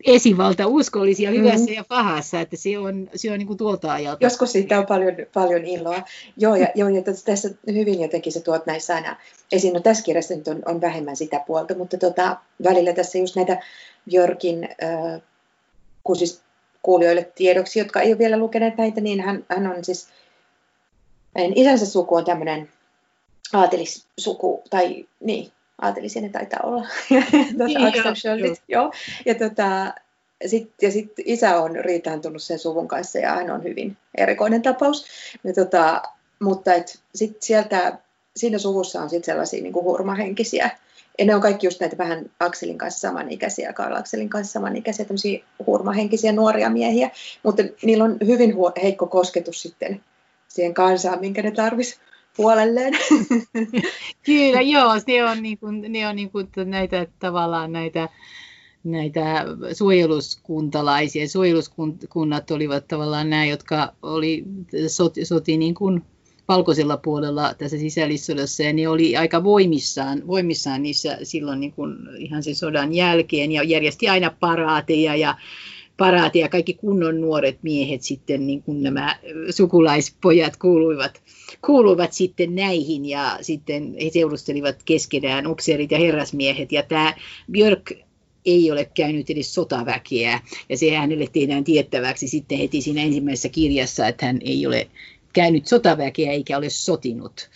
[0.06, 1.74] esivalta uskollisia hyvässä mm.
[1.74, 4.26] ja pahassa, että se on, se on niin kuin tuolta ajalta.
[4.26, 6.02] Joskus siitä on paljon, paljon iloa.
[6.38, 9.18] Joo, ja, joo, ja tässä hyvin jotenkin se tuot näissä aina
[9.52, 9.74] esiin.
[9.74, 13.62] No tässä kirjassa nyt on, on vähemmän sitä puolta, mutta tota, välillä tässä just näitä
[14.06, 15.22] Jörkin, äh,
[16.04, 16.42] kun siis
[16.82, 20.08] kuulijoille tiedoksi, jotka ei ole vielä lukeneet näitä, niin hän, hän on siis,
[21.38, 22.70] hänen isänsä suku on tämmöinen
[23.54, 26.82] aatelissuku, tai niin, aatelisia ne taitaa olla.
[27.58, 28.92] tuota, niin, joo.
[29.26, 29.94] Ja, tota,
[30.46, 35.06] sit, ja sitten isä on riitaantunut sen suvun kanssa ja hän on hyvin erikoinen tapaus.
[35.44, 36.02] Ja tota,
[36.40, 37.98] mutta et sit sieltä,
[38.36, 40.70] siinä suvussa on sitten sellaisia niin kuin hurmahenkisiä
[41.20, 45.44] ja ne on kaikki just näitä vähän Akselin kanssa samanikäisiä, Karl Akselin kanssa samanikäisiä, tämmöisiä
[45.66, 47.10] hurmahenkisiä nuoria miehiä,
[47.44, 50.02] mutta niillä on hyvin heikko kosketus sitten
[50.48, 51.98] siihen kansaan, minkä ne tarvisi
[52.38, 52.94] puolelleen.
[54.26, 58.10] Kyllä, joo, ne on, niin kuin, ne on niin kuin näitä tavallaan näitä
[58.84, 61.30] näitä suojeluskuntalaisia.
[61.30, 64.44] Suojeluskunnat olivat tavallaan nämä, jotka oli,
[64.88, 66.02] soti, soti niin kuin
[66.48, 72.44] valkoisella puolella tässä sisällissodassa ja ne oli aika voimissaan, voimissaan niissä silloin niin kuin ihan
[72.44, 75.36] sen sodan jälkeen ja järjesti aina paraateja ja
[75.98, 81.22] paraateja kaikki kunnon nuoret miehet sitten niin kuin nämä sukulaispojat kuuluivat,
[81.66, 87.14] kuuluivat sitten näihin ja sitten he seurustelivat keskenään upseerit ja herrasmiehet ja tämä
[87.52, 87.92] Björk
[88.46, 90.40] ei ole käynyt edes sotaväkeä.
[90.70, 94.88] Ja se hänelle tehdään tiettäväksi sitten heti siinä ensimmäisessä kirjassa, että hän ei ole
[95.34, 97.50] käynyt sotaväkeä eikä ole sotinut.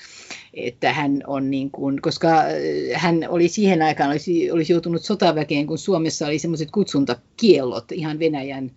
[0.53, 2.45] Että hän on niin kuin, koska äh,
[2.93, 8.71] hän oli siihen aikaan, olisi, olisi joutunut sotaväkeen, kun Suomessa oli semmoiset kutsuntakiellot ihan Venäjän,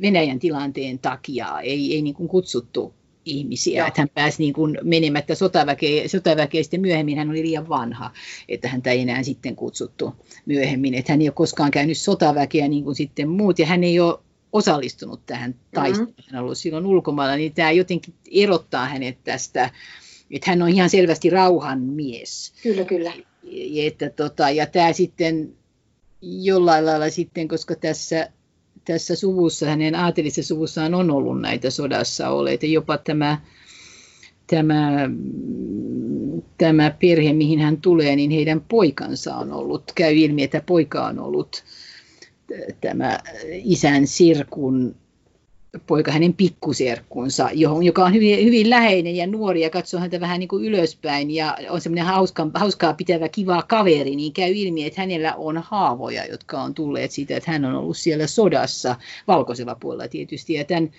[0.00, 1.60] Venäjän tilanteen takia.
[1.60, 3.88] Ei, ei niin kuin kutsuttu ihmisiä, Joo.
[3.88, 8.10] että hän pääsi niin kuin menemättä sotaväkeen, sotaväkeen sitten myöhemmin hän oli liian vanha,
[8.48, 10.14] että häntä ei enää sitten kutsuttu
[10.46, 14.00] myöhemmin, että hän ei ole koskaan käynyt sotaväkeä niin kuin sitten muut ja hän ei
[14.00, 14.18] ole
[14.52, 16.24] osallistunut tähän taisteluun, mm-hmm.
[16.30, 19.70] hän on ollut silloin ulkomailla, niin tämä jotenkin erottaa hänet tästä,
[20.30, 22.52] että hän on ihan selvästi rauhan mies.
[22.62, 23.12] Kyllä, kyllä.
[23.76, 25.52] Että tota, ja tämä sitten
[26.22, 28.30] jollain lailla sitten, koska tässä,
[28.84, 33.40] tässä suvussa, hänen aatelisessa suvussaan on ollut näitä sodassa olleita, jopa tämä,
[34.46, 35.10] tämä,
[36.58, 41.18] tämä perhe, mihin hän tulee, niin heidän poikansa on ollut, käy ilmi, että poika on
[41.18, 41.64] ollut
[42.80, 43.18] tämä
[43.50, 44.94] isän sirkun
[45.86, 50.40] poika, hänen pikkuserkkunsa, johon, joka on hyvin, hyvin läheinen ja nuori ja katsoo häntä vähän
[50.40, 55.00] niin kuin ylöspäin ja on semmoinen hauska, hauskaa pitävä kiva kaveri, niin käy ilmi, että
[55.00, 60.08] hänellä on haavoja, jotka on tulleet siitä, että hän on ollut siellä sodassa, valkoisella puolella
[60.08, 60.54] tietysti.
[60.54, 60.90] Ja tämän,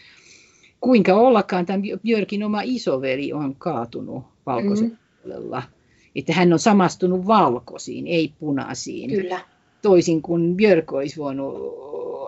[0.81, 5.23] kuinka ollakaan, tämän Björkin oma isoveli on kaatunut valkoisella mm-hmm.
[5.23, 5.63] puolella.
[6.15, 9.09] Että hän on samastunut valkoisiin, ei punaisiin.
[9.09, 9.39] Kyllä
[9.81, 11.55] toisin kuin Björk olisi voinut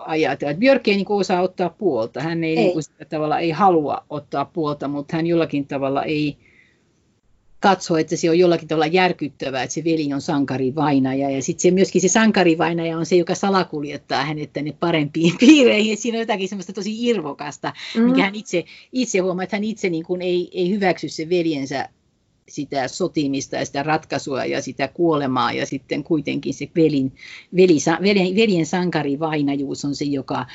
[0.06, 0.50] ajatella.
[0.50, 2.20] Että Björk ei niin kuin osaa ottaa puolta.
[2.20, 2.56] Hän ei, ei.
[2.56, 6.36] Niin kuin sitä tavalla ei halua ottaa puolta, mutta hän jollakin tavalla ei
[7.60, 11.30] katso, että se on jollakin tavalla järkyttävää, että se veli on sankarivainaja.
[11.30, 15.96] Ja sitten se myöskin se sankarivainaja on se, joka salakuljettaa hänet tänne parempiin piireihin.
[15.96, 18.02] Siinä on jotakin semmoista tosi irvokasta, mm.
[18.02, 21.88] mikä hän itse, itse huomaa, että hän itse niin kuin ei, ei hyväksy se veljensä
[22.48, 27.12] sitä sotimista ja sitä ratkaisua ja sitä kuolemaa ja sitten kuitenkin se velin,
[27.56, 30.46] veli, veljen, veljen sankarivainajuus on se, joka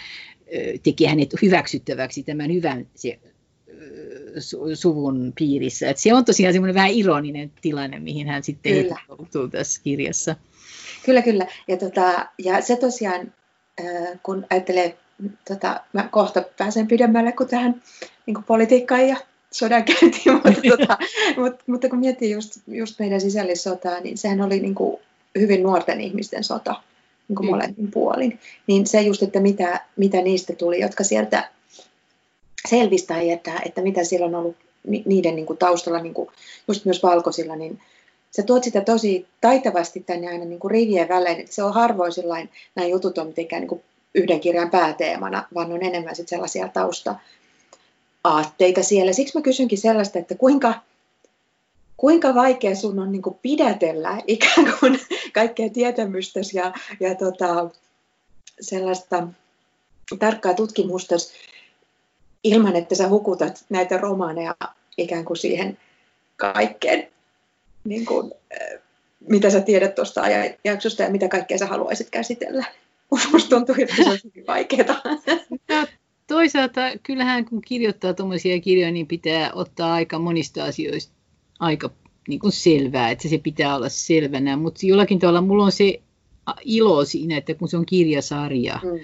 [0.83, 3.19] teki hänet hyväksyttäväksi tämän hyvän se,
[4.73, 5.89] suvun piirissä.
[5.89, 10.35] Et se on tosiaan semmoinen vähän ironinen tilanne, mihin hän sitten joutuu tässä kirjassa.
[11.05, 11.47] Kyllä, kyllä.
[11.67, 13.33] Ja, tota, ja se tosiaan,
[14.23, 14.97] kun ajattelee,
[15.47, 17.83] tota, mä kohta pääsen pidemmälle kuin tähän
[18.25, 19.17] niin kuin politiikkaan ja
[19.57, 20.97] sodankäyntiin, mutta, tota,
[21.37, 24.97] mutta, mutta kun miettii just, just meidän sisällissotaa, niin sehän oli niin kuin
[25.39, 26.75] hyvin nuorten ihmisten sota
[27.27, 27.51] niin kuin mm.
[27.51, 28.39] molemmin puolin.
[28.67, 31.49] Niin se just, että mitä, mitä niistä tuli, jotka sieltä
[32.69, 34.55] selvistä tai että, että mitä siellä on ollut
[35.05, 36.29] niiden niin kuin taustalla, niin kuin
[36.67, 37.79] just myös valkoisilla, niin
[38.35, 41.47] sä tuot sitä tosi taitavasti tänne aina niin kuin rivien välein.
[41.49, 43.81] Se on harvoin sellainen, nämä jutut on mitenkään niin kuin
[44.15, 47.15] yhden kirjan pääteemana, vaan on enemmän sit sellaisia tausta,
[48.27, 49.13] aatteita siellä.
[49.13, 50.73] Siksi mä kysynkin sellaista, että kuinka,
[51.97, 54.99] kuinka vaikea sun on niin kuin pidätellä ikään kuin
[55.33, 57.69] kaikkea tietämystäsi ja, ja tota,
[58.61, 59.27] sellaista
[60.19, 61.15] tarkkaa tutkimusta
[62.43, 64.55] ilman, että sä hukutat näitä romaaneja
[64.97, 65.77] ikään kuin siihen
[66.37, 67.07] kaikkeen,
[67.83, 68.31] niin kuin,
[69.19, 72.65] mitä sä tiedät tuosta ajanjaksosta ja mitä kaikkea sä haluaisit käsitellä.
[73.31, 75.01] Musta tuntuu, että se on hyvin vaikeaa.
[76.27, 81.13] Toisaalta kyllähän kun kirjoittaa tuommoisia kirjoja, niin pitää ottaa aika monista asioista
[81.59, 81.89] aika
[82.27, 86.01] niin kuin selvää, että se pitää olla selvänä, mutta jollakin tavalla mulla on se
[86.65, 88.99] ilo siinä, että kun se on kirjasarja, mm.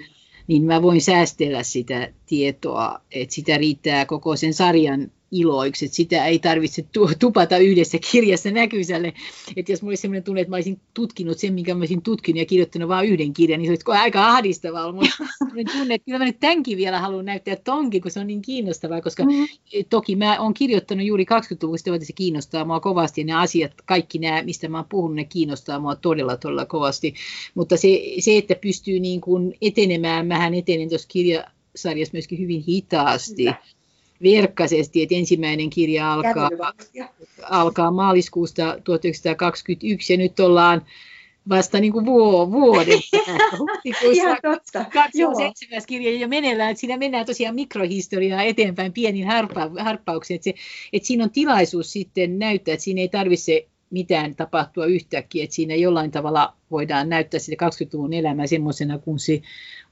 [0.46, 6.26] niin mä voin säästellä sitä tietoa, että sitä riittää koko sen sarjan iloiksi, että sitä
[6.26, 6.84] ei tarvitse
[7.18, 9.12] tupata yhdessä kirjassa näkysälle.
[9.56, 12.38] Että jos mulla olisi sellainen tunne, että mä olisin tutkinut sen, minkä mä olisin tutkinut
[12.38, 14.86] ja kirjoittanut vain yhden kirjan, niin se olisi aika ahdistavaa.
[14.86, 14.98] On
[15.72, 19.00] tunne, että kyllä mä nyt tämänkin vielä haluan näyttää tonkin, kun se on niin kiinnostavaa,
[19.00, 19.46] koska mm-hmm.
[19.90, 24.18] toki mä oon kirjoittanut juuri 20-luvusta, että se kiinnostaa mua kovasti ja ne asiat, kaikki
[24.18, 27.14] nämä, mistä mä oon puhunut, ne kiinnostaa mua todella, todella kovasti.
[27.54, 33.42] Mutta se, se että pystyy niin kuin etenemään, mähän etenen tuossa kirjasarjassa myöskin hyvin hitaasti.
[33.42, 33.56] Hyvä
[34.24, 36.50] verkkaisesti, että ensimmäinen kirja alkaa,
[37.42, 40.82] alkaa maaliskuusta 1921 ja nyt ollaan
[41.48, 42.98] vasta niin kuin vuoden
[44.12, 44.84] Ihan totta.
[44.92, 45.82] 27.
[45.86, 50.54] kirja jo meneillään, että siinä mennään tosiaan mikrohistoriaa eteenpäin pienin harppa, harppauksen, että, se,
[50.92, 55.74] että siinä on tilaisuus sitten näyttää, että siinä ei tarvitse mitään tapahtua yhtäkkiä, että siinä
[55.74, 59.42] jollain tavalla voidaan näyttää sitä 20-luvun elämää semmoisena kuin se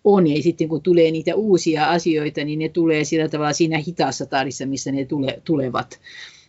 [0.05, 4.27] on, ja sitten kun tulee niitä uusia asioita, niin ne tulee sillä tavalla siinä hitaassa
[4.27, 6.01] tahdissa, missä ne tule, tulevat.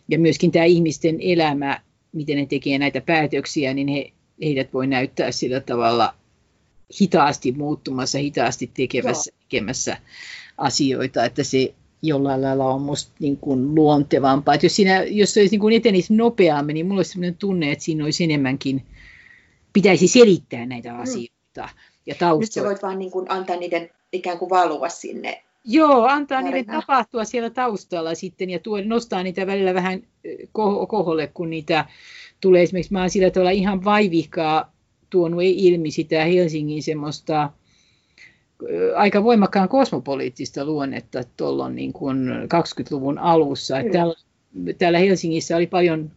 [0.08, 1.80] Ja myöskin tämä ihmisten elämä,
[2.12, 6.14] miten ne tekee näitä päätöksiä, niin he, heidät voi näyttää sillä tavalla
[7.00, 9.96] hitaasti muuttumassa, hitaasti tekemässä, tekemässä
[10.58, 11.74] asioita, että se
[12.06, 14.54] jollain lailla on musta niin kuin luontevampaa.
[14.62, 17.84] Jos, siinä, jos se olisi niin kuin etenisi nopeammin, niin mulla olisi sellainen tunne, että
[17.84, 18.84] siinä olisi enemmänkin,
[19.72, 21.00] pitäisi selittää näitä mm.
[21.00, 21.68] asioita
[22.06, 22.40] ja taustoja.
[22.40, 25.42] Nyt sä voit vaan niin kuin antaa niiden ikään kuin valua sinne.
[25.64, 26.54] Joo, antaa tarinaan.
[26.54, 30.02] niiden tapahtua siellä taustalla sitten ja tuo, nostaa niitä välillä vähän
[30.88, 31.84] koholle, kun niitä
[32.40, 32.62] tulee.
[32.62, 34.72] Esimerkiksi mä oon sillä tavalla ihan vaivihkaa
[35.10, 37.50] tuonut ilmi sitä Helsingin semmoista
[38.96, 43.78] aika voimakkaan kosmopoliittista luonnetta tuolloin niin kuin 20-luvun alussa.
[43.78, 44.14] Että täällä,
[44.78, 46.10] täällä Helsingissä oli paljon,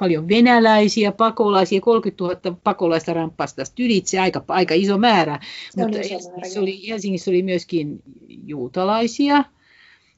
[0.00, 5.40] paljon venäläisiä, pakolaisia, 30 000 pakolaista ramppasta ylitse, aika, aika iso määrä.
[5.70, 8.02] Se Mutta Helsingissä, oli, Helsingissä oli myöskin
[8.46, 9.44] juutalaisia,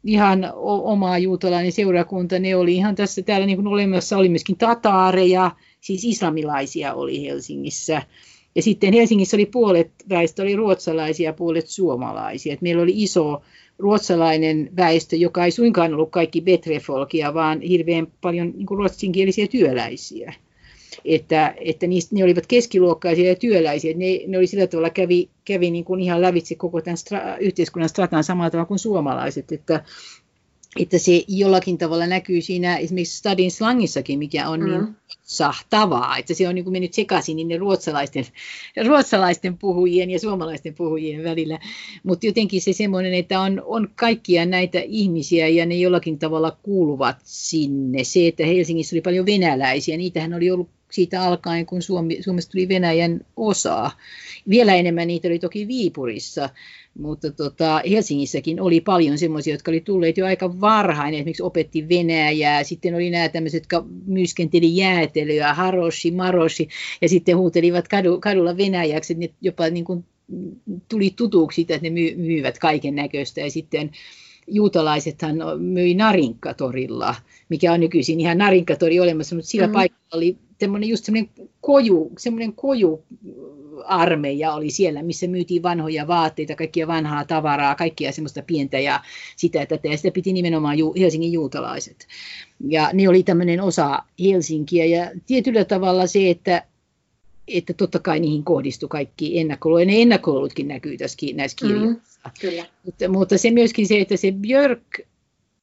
[0.04, 0.52] ihan
[0.84, 6.04] omaa juutalainen seurakunta, ne oli ihan tässä täällä niin kuin olemassa, oli myöskin tataareja, siis
[6.04, 8.02] islamilaisia oli Helsingissä.
[8.54, 12.52] Ja sitten Helsingissä oli puolet väestö oli ruotsalaisia ja puolet suomalaisia.
[12.52, 13.42] Et meillä oli iso
[13.78, 20.32] ruotsalainen väestö, joka ei suinkaan ollut kaikki betrefolkia, vaan hirveän paljon niin ruotsinkielisiä työläisiä.
[21.04, 23.94] Että, että niistä, ne olivat keskiluokkaisia ja työläisiä.
[23.96, 27.88] Ne, ne oli sillä tavalla kävi, kävi niin kuin ihan lävitse koko tämän stra, yhteiskunnan
[27.88, 29.52] stratan samalla tavalla kuin suomalaiset.
[29.52, 29.84] Että
[30.76, 34.84] että se jollakin tavalla näkyy siinä esimerkiksi stadin slangissakin, mikä on niin mm.
[34.84, 38.24] niin sahtavaa, että se on niin kuin mennyt sekaisin niin ne ruotsalaisten,
[38.86, 41.58] ruotsalaisten puhujien ja suomalaisten puhujien välillä.
[42.02, 47.16] Mutta jotenkin se semmoinen, että on, on kaikkia näitä ihmisiä ja ne jollakin tavalla kuuluvat
[47.24, 48.04] sinne.
[48.04, 52.68] Se, että Helsingissä oli paljon venäläisiä, niitähän oli ollut siitä alkaen, kun Suomi, Suomesta tuli
[52.68, 53.90] Venäjän osa.
[54.48, 56.48] Vielä enemmän niitä oli toki Viipurissa,
[56.98, 62.64] mutta tota, Helsingissäkin oli paljon semmoisia, jotka oli tulleet jo aika varhain, esimerkiksi opetti Venäjää,
[62.64, 66.68] sitten oli nämä tämmöiset, jotka myyskenteli jäätelyä, Haroshi, Maroshi,
[67.02, 70.04] ja sitten huutelivat kadu, kadulla Venäjäksi, että ne jopa niin kuin
[70.88, 73.90] tuli tutuksi, että ne myyvät kaiken näköistä, ja sitten
[74.46, 77.14] juutalaisethan myi Narinkatorilla,
[77.48, 79.74] mikä on nykyisin ihan Narinkatori olemassa, mutta sillä mm-hmm.
[79.74, 83.02] paikalla oli semmoinen just semmoinen koju, semmoinen koju
[83.84, 89.00] armeija oli siellä, missä myytiin vanhoja vaatteita, kaikkia vanhaa tavaraa, kaikkia semmoista pientä ja
[89.36, 89.88] sitä tätä.
[89.88, 92.06] Ja sitä piti nimenomaan ju- Helsingin juutalaiset.
[92.68, 94.84] Ja ne oli tämmöinen osa Helsinkiä.
[94.84, 96.66] Ja tietyllä tavalla se, että
[97.48, 99.86] että totta kai niihin kohdistui kaikki ennakkoluulut.
[99.86, 102.20] Ne ennakkoluulotkin näkyy tässä, näissä mm, kirjoissa.
[102.24, 102.66] Mm, kyllä.
[102.84, 105.00] Mutta, mutta se myöskin se, että se Björk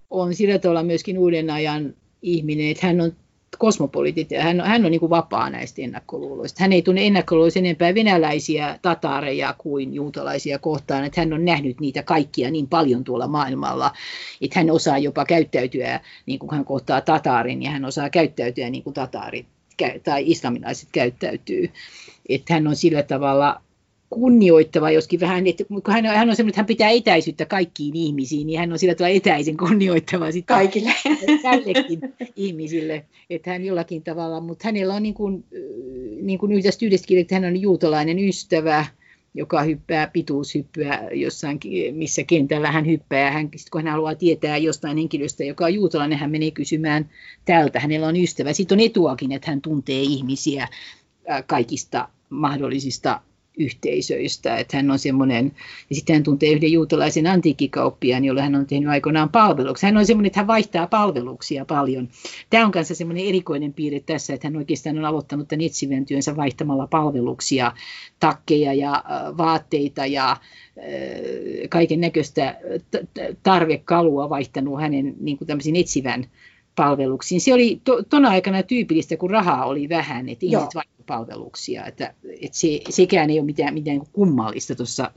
[0.10, 3.14] on sillä tavalla myöskin uuden ajan ihminen, että hän on
[3.58, 6.64] kosmopoliitit, ja hän, hän on niin kuin vapaa näistä ennakkoluuloista.
[6.64, 12.04] Hän ei tunne ennakkoluuloista enempää venäläisiä tataareja kuin juutalaisia kohtaan, että hän on nähnyt niitä
[12.04, 13.92] kaikkia niin paljon tuolla maailmalla,
[14.42, 18.84] että hän osaa jopa käyttäytyä niin kuin hän kohtaa tataarin, ja hän osaa käyttäytyä niin
[18.84, 19.48] kuin tataarit
[20.04, 21.70] tai islamilaiset käyttäytyy.
[22.30, 23.62] Että hän on sillä tavalla
[24.10, 27.96] kunnioittava, joskin vähän, että kun hän, on, hän on semmoinen, että hän pitää etäisyyttä kaikkiin
[27.96, 30.92] ihmisiin, niin hän on sillä tavalla etäisen kunnioittava sitten kaikille
[31.42, 32.00] tällekin
[32.36, 35.46] ihmisille, että hän jollakin tavalla, mutta hänellä on niin kuin,
[36.22, 38.86] niin kuin yhdestä yhdestä että hän on juutalainen ystävä,
[39.34, 41.60] joka hyppää pituushyppyä jossain,
[41.92, 43.32] missä kentällä hän hyppää.
[43.32, 47.10] Hän, kun hän haluaa tietää jostain henkilöstä, joka on juutalainen, hän menee kysymään
[47.46, 47.80] tältä.
[47.80, 48.54] Hänellä on ystävä.
[48.54, 50.68] Sitten on etuakin, että hän tuntee ihmisiä
[51.48, 53.22] kaikista mahdollisista
[53.58, 55.52] yhteisöistä, että hän on semmoinen,
[55.90, 59.88] ja sitten hän tuntee yhden juutalaisen antiikkikauppiaan, jolle hän on tehnyt aikoinaan palveluksia.
[59.88, 62.10] Hän on semmoinen, että hän vaihtaa palveluksia paljon.
[62.50, 66.36] Tämä on kanssa semmoinen erikoinen piirre tässä, että hän oikeastaan on aloittanut tämän etsivän työnsä
[66.36, 67.72] vaihtamalla palveluksia,
[68.20, 69.04] takkeja ja
[69.38, 70.38] vaatteita ja
[71.70, 72.58] kaiken näköistä
[73.44, 76.26] tarvekalua vaihtanut hänen niin kuin etsivän
[76.80, 77.42] palveluksiin.
[77.42, 81.86] Se oli to, tona aikana tyypillistä, kun rahaa oli vähän, että ihmiset vaihtoi palveluksia.
[81.86, 84.74] Että, että se, sekään ei ole mitään, mitään kummallista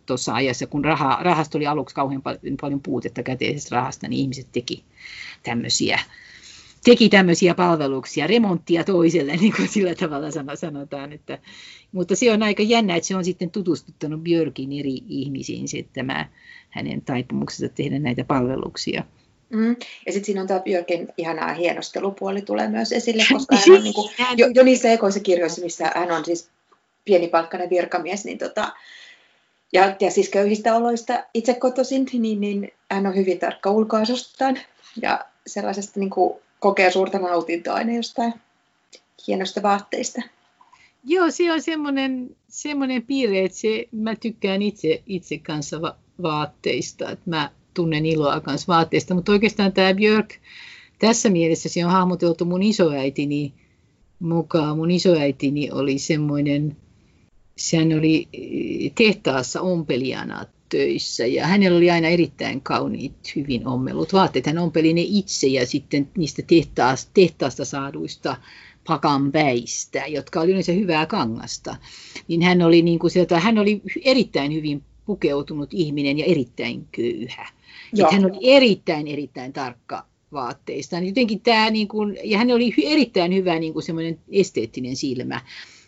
[0.06, 4.48] tuossa ajassa, kun raha, rahasta oli aluksi kauhean paljon, paljon puutetta käteisestä rahasta, niin ihmiset
[4.52, 4.84] teki
[5.42, 6.00] tämmöisiä
[6.84, 11.12] teki tämmöisiä palveluksia, remonttia toiselle, niin kuin sillä tavalla sanotaan.
[11.12, 11.38] Että,
[11.92, 16.28] mutta se on aika jännä, että se on sitten tutustuttanut Björkin eri ihmisiin, se, tämä
[16.70, 19.04] hänen taipumuksensa tehdä näitä palveluksia.
[19.52, 19.76] Mm.
[20.06, 23.94] Ja sitten siinä on tämä Björkin ihanaa hienostelupuoli tulee myös esille, koska hän on niin
[23.94, 26.48] kuin, jo, jo niissä ekoissa kirjoissa, missä hän on siis
[27.04, 28.72] pienipalkkainen virkamies, niin tota,
[29.72, 34.58] ja, ja siis köyhistä oloista itse kotoisin, niin, niin hän on hyvin tarkka ulkoasustaan
[35.02, 38.34] ja sellaisesta niin kuin, kokee suurta nautintoa aina jostain
[39.26, 40.22] hienosta vaatteista.
[41.04, 47.10] Joo, se on semmoinen, semmoinen piirre, että se, mä tykkään itse, itse kanssa va- vaatteista,
[47.10, 50.34] että mä tunnen iloa kanssa vaatteista, mutta oikeastaan tämä Björk,
[50.98, 53.52] tässä mielessä se on hahmoteltu mun isoäitini
[54.18, 54.76] mukaan.
[54.76, 56.76] Mun isoäitini oli semmoinen,
[57.56, 64.46] sehän oli eh, tehtaassa ompelijana töissä ja hänellä oli aina erittäin kauniit, hyvin ommelut vaatteet.
[64.46, 68.36] Hän ompeli ne itse ja sitten niistä tehtaasta, tehtaasta saaduista
[68.86, 71.76] pakan väistä, jotka oli yleensä hyvää kangasta.
[72.28, 77.48] Niin hän oli, niin kuin sieltä, hän oli erittäin hyvin pukeutunut ihminen ja erittäin köyhä.
[78.12, 80.98] Hän oli erittäin, erittäin tarkka vaatteista.
[80.98, 85.40] Jotenkin tämä, niin kuin, ja hän oli erittäin hyvä niin kuin semmoinen esteettinen silmä.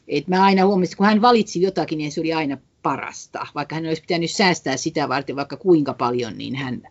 [0.08, 3.46] Et mä aina huomasin, kun hän valitsi jotakin, niin se oli aina parasta.
[3.54, 6.82] Vaikka hän olisi pitänyt säästää sitä varten vaikka kuinka paljon, niin hän,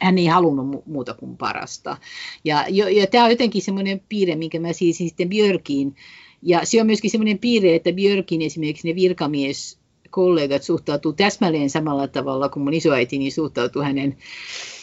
[0.00, 1.96] hän ei halunnut muuta kuin parasta.
[2.44, 5.96] Ja, ja, ja tämä on jotenkin semmoinen piirre, minkä mä siis sitten Björkiin.
[6.42, 9.77] Ja se on myöskin semmoinen piirre, että Björkin esimerkiksi ne virkamies
[10.10, 14.16] kollegat suhtautuu täsmälleen samalla tavalla kuin mun isoäitini suhtautuu hänen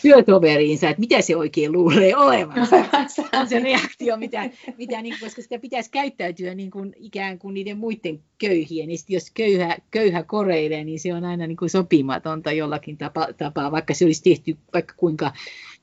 [0.01, 2.75] työtoveriinsa, että mitä se oikein luulee olevansa.
[3.39, 7.77] on se reaktio, mitä, mitä niin, koska sitä pitäisi käyttäytyä niin kuin, ikään kuin niiden
[7.77, 8.87] muiden köyhien.
[8.87, 13.71] Niin jos köyhä, köyhä koreilee, niin se on aina niin kuin sopimatonta jollakin tapa, tapaa,
[13.71, 15.31] vaikka se olisi tehty vaikka kuinka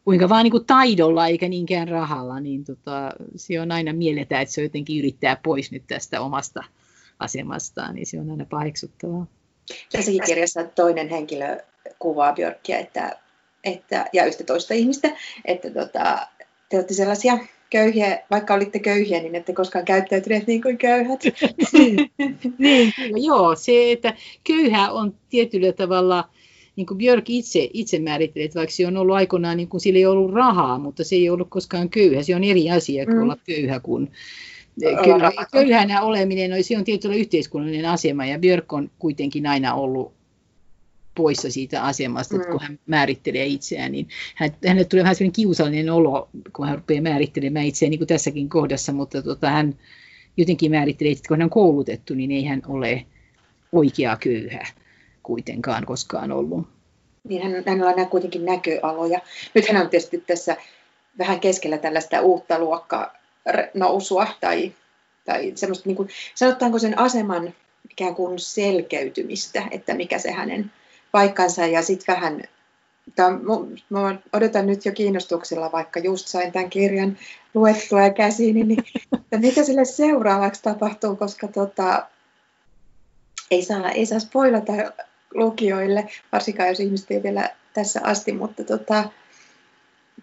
[0.04, 4.54] kuinka vaan niin kuin taidolla eikä niinkään rahalla, niin tota, se on aina mielletään, että
[4.54, 6.64] se jotenkin yrittää pois nyt tästä omasta
[7.22, 9.26] asemastaan, niin se on aina paheksuttavaa.
[9.92, 11.58] Tässäkin kirjassa toinen henkilö
[11.98, 13.18] kuvaa Björkkiä että,
[13.64, 15.10] että, ja yhtä toista ihmistä,
[15.44, 16.26] että tota,
[16.68, 17.38] te olette sellaisia
[17.70, 21.20] köyhiä, vaikka olitte köyhiä, niin ette koskaan käyttäytyneet niin kuin köyhät.
[22.58, 24.14] niin, joo, se, että
[24.44, 26.28] köyhä on tietyllä tavalla,
[26.76, 29.98] niin kuin Björk itse, itse määrittelee, että vaikka se on ollut aikoinaan, niin kuin sillä
[29.98, 32.22] ei ollut rahaa, mutta se ei ollut koskaan köyhä.
[32.22, 33.22] Se on eri asia kuin mm.
[33.22, 34.10] olla köyhä kuin,
[34.80, 40.12] Kyllä, köyhänä oleminen no, se on tietyllä yhteiskunnallinen asema ja Björk on kuitenkin aina ollut
[41.14, 42.66] poissa siitä asemasta, että kun mm.
[42.66, 44.08] hän määrittelee itseään, niin
[44.66, 48.92] hänelle tulee vähän sellainen kiusallinen olo, kun hän rupeaa määrittelemään itseään, niin kuin tässäkin kohdassa,
[48.92, 49.78] mutta tota, hän
[50.36, 53.06] jotenkin määrittelee, että kun hän on koulutettu, niin ei hän ole
[53.72, 54.66] oikea köyhä
[55.22, 56.68] kuitenkaan koskaan ollut.
[57.28, 59.20] Niin hän, hänellä on kuitenkin näköaloja.
[59.54, 60.56] Nyt hän on tietysti tässä
[61.18, 63.21] vähän keskellä tällaista uutta luokkaa
[63.74, 64.72] nousua tai,
[65.24, 67.54] tai semmoista, niin kuin, sanotaanko sen aseman
[67.90, 70.72] ikään kuin selkeytymistä, että mikä se hänen
[71.12, 72.42] paikkansa ja sitten vähän,
[73.16, 73.40] tämän,
[73.90, 77.18] mä odotan nyt jo kiinnostuksella, vaikka just sain tämän kirjan
[77.54, 78.84] luettua ja käsiin, niin
[79.14, 82.06] että mitä sille seuraavaksi tapahtuu, koska tota,
[83.50, 84.72] ei, saa, ei saa spoilata
[85.34, 89.04] lukijoille, varsinkaan jos ihmiset ei vielä tässä asti, mutta tota,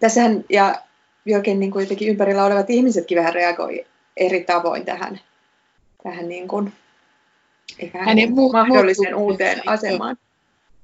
[0.00, 0.82] tässähän, ja
[1.24, 5.20] jokin niin kuin jotenkin ympärillä olevat ihmisetkin vähän reagoi eri tavoin tähän,
[6.02, 6.72] tähän niin kuin,
[7.98, 10.16] hänen mu- mahdollisen mu- uuteen asemaan.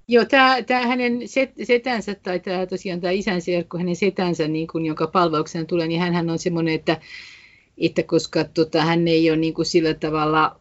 [0.08, 4.66] Joo, tämä, tämä hänen set, setänsä tai tämä tosiaan tämä isän serkku, hänen setänsä, niin
[4.66, 6.96] kuin, jonka palvelukseen tulee, niin hän on semmoinen, että,
[7.78, 10.60] että koska tota, hän ei ole niin kuin sillä tavalla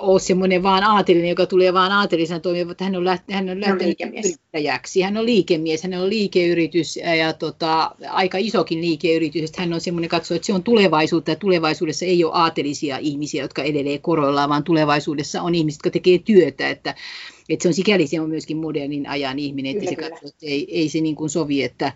[0.00, 3.60] ole semmoinen vaan aatelinen, joka tulee vaan aatelisena toimia, mutta hän on, läht, hän on
[3.60, 5.00] lähtenyt hän on yrittäjäksi.
[5.00, 9.56] Hän on liikemies, hän on liikeyritys ja tota, aika isokin liikeyritys.
[9.56, 13.62] Hän on semmoinen katsoo, että se on tulevaisuutta ja tulevaisuudessa ei ole aatelisia ihmisiä, jotka
[13.62, 16.70] edelleen koroillaan, vaan tulevaisuudessa on ihmiset, jotka tekee työtä.
[16.70, 16.94] Että,
[17.48, 20.46] että se on sikäli se on myöskin modernin ajan ihminen, että kyllä, se katsoo, että
[20.46, 21.92] ei, ei se niin kuin sovi, että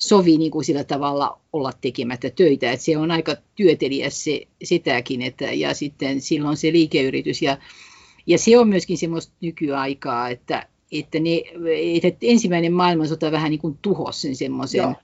[0.00, 2.72] sovi niin kuin sillä tavalla olla tekemättä töitä.
[2.72, 7.42] Että se on aika työtelijäs se, sitäkin, että, ja sitten silloin se liikeyritys.
[7.42, 7.58] Ja,
[8.26, 11.42] ja se on myöskin semmoista nykyaikaa, että, että, ne,
[12.02, 14.96] että ensimmäinen maailmansota vähän niin kuin tuhosi sen semmoisen,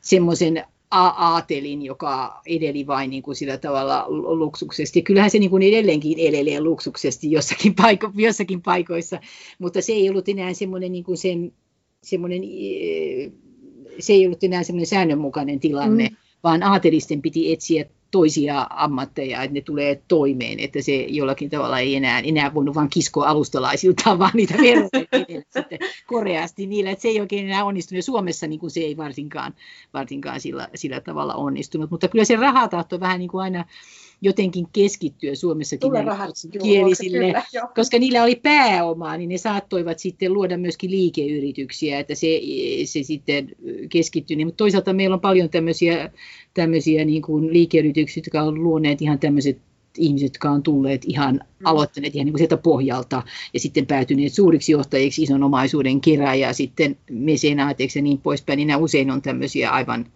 [0.00, 5.02] semmoisen aatelin, joka edeli vain niin kuin sillä tavalla luksuksesti.
[5.02, 9.20] Kyllähän se niin kuin edelleenkin elelee luksuksesti jossakin, paiko, jossakin paikoissa,
[9.58, 11.52] mutta se ei ollut enää semmoinen, niin kuin sen,
[12.02, 12.42] semmoinen
[13.98, 16.16] se ei ollut enää semmoinen säännönmukainen tilanne, mm.
[16.44, 21.96] vaan aatelisten piti etsiä toisia ammatteja, että ne tulee toimeen, että se jollakin tavalla ei
[21.96, 24.88] enää, enää voinut vain kiskoa alustalaisiltaan, vaan niitä verran
[25.54, 27.98] sitten koreasti niillä, että se ei oikein enää onnistunut.
[27.98, 29.54] Ja Suomessa niin kuin se ei varsinkaan,
[29.94, 33.64] varsinkaan sillä, sillä tavalla onnistunut, mutta kyllä se rahatahto vähän niin kuin aina
[34.22, 35.90] jotenkin keskittyä Suomessakin
[36.62, 42.40] kielisille, kyllä, koska niillä oli pääomaa, niin ne saattoivat sitten luoda myöskin liikeyrityksiä, että se,
[42.84, 43.50] se sitten
[43.88, 44.36] keskittyi.
[44.36, 46.10] Niin, mutta toisaalta meillä on paljon tämmöisiä,
[46.54, 49.58] tämmöisiä niin kuin liikeyrityksiä, jotka on luoneet ihan tämmöiset
[49.98, 51.66] ihmiset, jotka on tulleet ihan mm.
[51.66, 53.22] aloittaneet ihan niin kuin sieltä pohjalta
[53.54, 58.66] ja sitten päätyneet suuriksi johtajiksi ison omaisuuden kerää ja sitten mesenaateiksi ja niin poispäin, niin
[58.66, 60.06] nämä usein on tämmöisiä aivan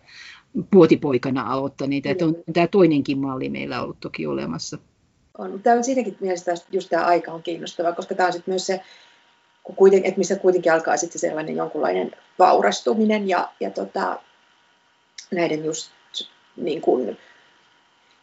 [0.70, 2.08] puotipoikana aloittaneita.
[2.08, 4.78] Että on tämä toinenkin malli meillä ollut toki olemassa.
[5.38, 5.60] On.
[5.62, 8.80] Tämä on siinäkin mielessä just tämä aika on kiinnostava, koska tämä on sitten myös se,
[9.62, 14.20] kun kuiten, että missä kuitenkin alkaa sitten sellainen jonkunlainen vaurastuminen ja, ja tota,
[15.30, 15.90] näiden just
[16.56, 17.18] niin kuin,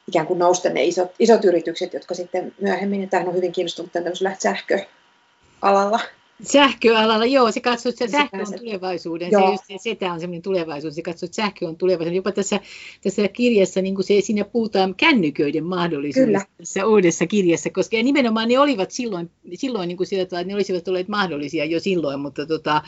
[0.07, 3.91] ikään kuin nousta ne isot, isot yritykset, jotka sitten myöhemmin, että tämähän on hyvin kiinnostunut
[3.91, 5.99] tämmöisellä sähköalalla,
[6.43, 9.29] Sähköalalla, joo, se katsoo, että sähkö on tulevaisuuden.
[9.31, 10.95] Se, just, se, se on semmoinen tulevaisuus.
[10.95, 12.15] Se katsoo, että sähkö on tulevaisuuden.
[12.15, 12.59] Jopa tässä,
[13.01, 18.47] tässä kirjassa niin kuin se, siinä puhutaan kännyköiden mahdollisuudesta tässä uudessa kirjassa, koska ja nimenomaan
[18.47, 22.19] ne olivat silloin, silloin niin kuin sillä tavalla, että ne olisivat olleet mahdollisia jo silloin,
[22.19, 22.81] mutta tota,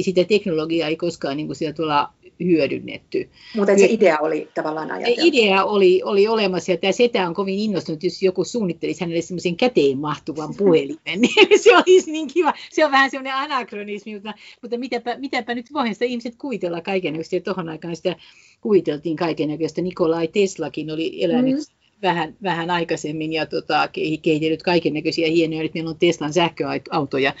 [0.00, 2.12] sitä teknologiaa ei koskaan niin kuin sillä tavalla
[2.44, 3.28] hyödynnetty.
[3.56, 5.20] Mutta se idea oli tavallaan ajateltu.
[5.24, 9.56] Idea oli, oli olemassa ja tämä setä on kovin innostunut, jos joku suunnittelisi hänelle semmoisen
[9.56, 12.52] käteen mahtuvan puhelimen, niin se olisi niin kiva.
[12.70, 17.36] Se on vähän semmoinen anakronismi, mutta, mutta mitäpä, mitäpä nyt voihan sitä ihmiset kuitella kaikennäköistä
[17.36, 18.16] ja tuohon aikaan sitä
[18.60, 19.82] kuiteltiin kaikennäköistä.
[19.82, 23.88] Nikolai Teslakin oli elänyt mm vähän, vähän aikaisemmin ja tota,
[24.22, 27.34] kehitellyt kaiken näköisiä hienoja, nyt meillä on Teslan sähköautoja,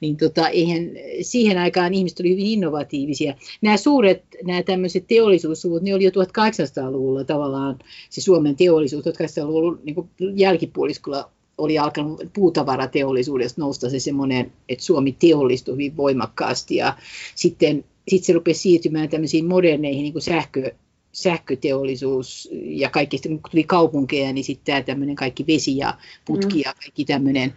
[0.00, 0.90] niin tota, eihän,
[1.22, 3.34] siihen aikaan ihmiset olivat hyvin innovatiivisia.
[3.62, 7.78] Nämä suuret, nämä tämmöiset teollisuussuvut, ne oli jo 1800-luvulla tavallaan
[8.10, 15.72] se Suomen teollisuus, 1800-luvun niin jälkipuoliskolla oli alkanut puutavarateollisuudesta nousta se semmoinen, että Suomi teollistui
[15.72, 16.96] hyvin voimakkaasti ja
[17.34, 20.72] sitten, sitten se rupesi siirtymään tämmöisiin moderneihin niin kuin sähkö,
[21.12, 25.94] sähköteollisuus ja kaikki, kun tuli kaupunkeja, niin sitten tämä tämmöinen kaikki vesi ja
[26.24, 27.54] putki ja kaikki tämmöinen,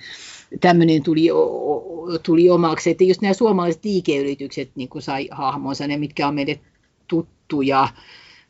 [0.61, 1.27] tämmöinen tuli,
[2.23, 2.89] tuli omaksi.
[2.89, 6.59] Että just nämä suomalaiset liikeyritykset niin kuin sai hahmonsa, ne mitkä on meille
[7.07, 7.87] tuttuja,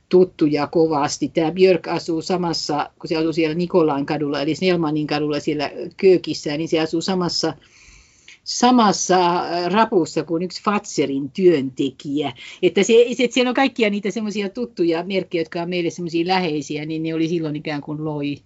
[0.09, 1.29] tuttuja kovasti.
[1.29, 6.57] Tämä Björk asuu samassa, kun se asuu siellä Nikolain kadulla, eli Snellmanin kadulla siellä Köökissä,
[6.57, 7.53] niin se asuu samassa
[8.43, 12.33] samassa äh, rapussa kuin yksi Fatserin työntekijä.
[12.61, 16.85] Että, se, että siellä on kaikkia niitä semmoisia tuttuja merkkejä, jotka on meille semmoisia läheisiä,
[16.85, 18.37] niin ne oli silloin ikään kuin loi,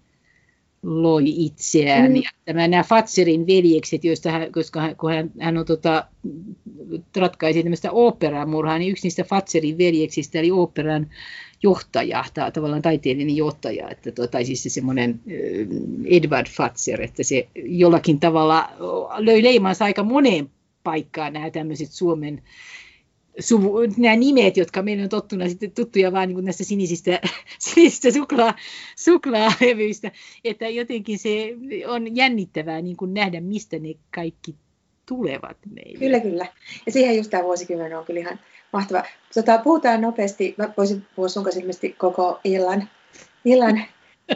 [0.84, 2.12] loi itseään.
[2.12, 2.16] Mm.
[2.16, 6.06] Ja tämä, nämä Fatserin veljekset, joista hän, koska hän, kun hän, hän on tota,
[7.18, 11.08] ratkaisi tämmöistä operamurhaa, niin yksi niistä Fatserin veljeksistä, eli operan
[11.66, 15.20] johtaja, tai tavallaan taiteellinen johtaja, että tai siis se semmoinen
[16.06, 18.70] Edward Fatser, että se jollakin tavalla
[19.18, 20.50] löi leimansa aika moneen
[20.84, 22.42] paikkaan nämä tämmöiset Suomen
[23.40, 27.22] suvu, nämä nimet, jotka meillä on tottuna sitten tuttuja vain niin näistä sinisistä,
[27.60, 28.56] sinisistä suklaa,
[28.96, 30.12] suklaalevyistä,
[30.44, 31.56] että jotenkin se
[31.88, 34.56] on jännittävää niin kuin nähdä, mistä ne kaikki
[35.06, 36.00] tulevat meille.
[36.00, 36.46] Kyllä, kyllä.
[36.86, 38.40] Ja siihen just tämä vuosikymmen on kyllä ihan
[38.76, 39.04] mahtava.
[39.34, 42.90] Tota, puhutaan nopeasti, mä voisin puhua sun kanssa ilmeisesti koko illan,
[43.46, 43.78] illan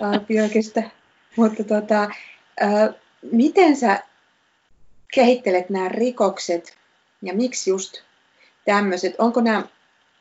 [0.03, 0.91] äh,
[1.35, 2.03] mutta tota,
[2.63, 2.89] äh,
[3.31, 3.99] miten sä
[5.13, 6.77] kehittelet nämä rikokset
[7.21, 8.01] ja miksi just
[8.65, 9.15] tämmöiset?
[9.17, 9.63] Onko nämä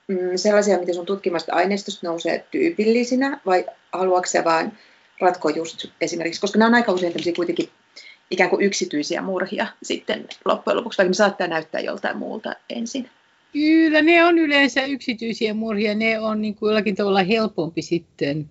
[0.09, 4.73] mm, sellaisia, mitä sun tutkimasta aineistosta nousee tyypillisinä vai haluatko sä vaan
[5.21, 7.69] ratkoa just esimerkiksi, koska nämä on aika usein tämmöisiä kuitenkin
[8.31, 13.11] ikään kuin yksityisiä murhia sitten loppujen lopuksi, vaikka ne saattaa näyttää joltain muulta ensin.
[13.53, 15.95] Kyllä, ne on yleensä yksityisiä murhia.
[15.95, 18.49] Ne on niin kuin jollakin tavalla helpompi sitten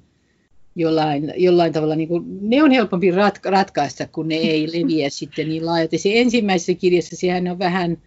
[0.75, 5.49] jollain, jollain tavalla, niin kuin, ne on helpompi ratka- ratkaista, kun ne ei leviä sitten
[5.49, 5.97] niin laajalti.
[5.97, 7.97] Se ensimmäisessä kirjassa sehän on vähän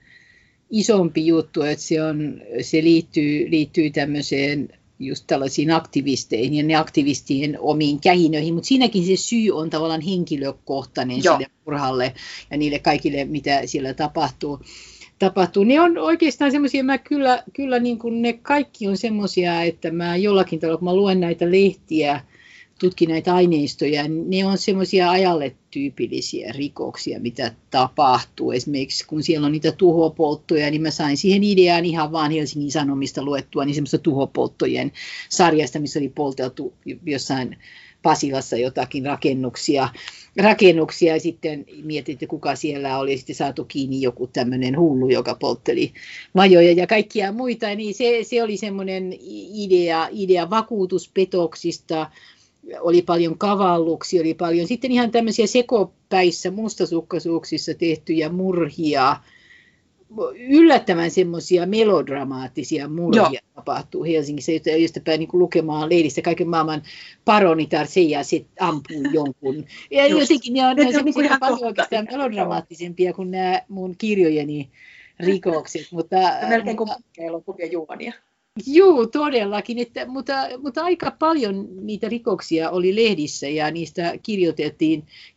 [0.70, 4.68] isompi juttu, että se, on, se liittyy, liittyy tämmöiseen
[4.98, 11.24] just tällaisiin aktivisteihin ja ne aktivistien omiin kähinöihin, mutta siinäkin se syy on tavallaan henkilökohtainen
[11.24, 11.34] Joo.
[11.34, 12.14] sille murhalle
[12.50, 14.60] ja niille kaikille, mitä siellä tapahtuu
[15.20, 15.64] tapahtuu.
[15.64, 20.16] Ne on oikeastaan semmoisia, mä kyllä, kyllä niin kuin ne kaikki on semmoisia, että mä
[20.16, 22.20] jollakin tavalla, kun mä luen näitä lehtiä,
[22.80, 28.52] tutkin näitä aineistoja, niin ne on semmoisia ajalle tyypillisiä rikoksia, mitä tapahtuu.
[28.52, 33.22] Esimerkiksi kun siellä on niitä tuhopolttoja, niin mä sain siihen ideaan ihan vaan Helsingin Sanomista
[33.22, 34.92] luettua, niin semmoista tuhopolttojen
[35.28, 36.72] sarjasta, missä oli polteltu
[37.06, 37.56] jossain
[38.02, 39.88] Pasilassa jotakin rakennuksia,
[40.36, 41.14] rakennuksia.
[41.14, 43.16] Ja sitten mietin, että kuka siellä oli.
[43.18, 45.92] Sitten saatu kiinni joku tämmöinen hullu, joka poltteli
[46.34, 49.14] vajoja ja kaikkia muita, niin se, se oli semmoinen
[49.54, 52.10] idea, idea vakuutuspetoksista,
[52.80, 59.16] oli paljon kavalluksia, oli paljon sitten ihan tämmöisiä sekopäissä mustasukkaisuuksissa tehtyjä murhia,
[60.48, 63.40] yllättävän semmoisia melodramaattisia murhia Joo.
[63.54, 66.82] tapahtuu Helsingissä, josta päin niin lukemaan lehdistä kaiken maailman
[67.24, 69.64] paronitar se ja sitten ampuu jonkun.
[69.90, 70.20] Ja Just.
[70.20, 74.70] jotenkin ne on, ne on niin paljon oikeastaan melodramaattisempia kuin nämä mun kirjojeni
[75.20, 75.86] rikokset.
[75.92, 76.16] Mutta,
[76.48, 78.12] Melkein kuin elokuvia juonia.
[78.66, 84.14] Joo, todellakin, että, mutta, mutta aika paljon niitä rikoksia oli lehdissä ja niistä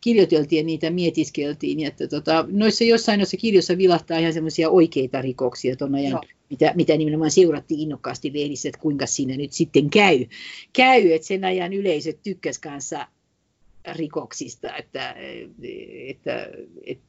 [0.00, 1.86] kirjoiteltiin ja niitä mietiskeltiin.
[1.86, 6.20] Että tota, noissa jossain noissa kirjoissa vilahtaa ihan semmoisia oikeita rikoksia tuon ajan,
[6.50, 10.26] mitä, mitä nimenomaan seurattiin innokkaasti lehdissä, että kuinka siinä nyt sitten käy.
[10.72, 13.06] käy että sen ajan yleisöt tykkäs kanssa
[13.92, 15.14] rikoksista, että,
[16.08, 16.48] että,
[16.86, 17.04] että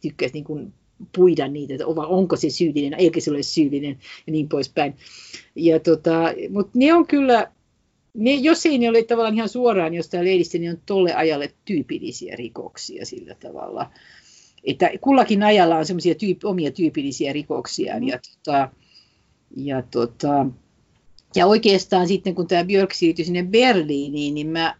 [0.00, 0.72] tykkäs niin kuin
[1.16, 4.94] puida niitä, että onko se syyllinen, eikä se ole syyllinen ja niin poispäin.
[5.54, 7.52] Ja tota, Mutta ne on kyllä,
[8.14, 12.36] ne, jos ei ne ole tavallaan ihan suoraan jostain lehdistä, niin on tolle ajalle tyypillisiä
[12.36, 13.90] rikoksia sillä tavalla.
[14.64, 17.98] Että kullakin ajalla on semmoisia tyyp, omia tyypillisiä rikoksia.
[17.98, 18.70] Ja, tota,
[19.56, 20.46] ja, tota,
[21.36, 24.74] ja oikeastaan sitten kun tämä Björk siirtyi sinne Berliiniin, niin mä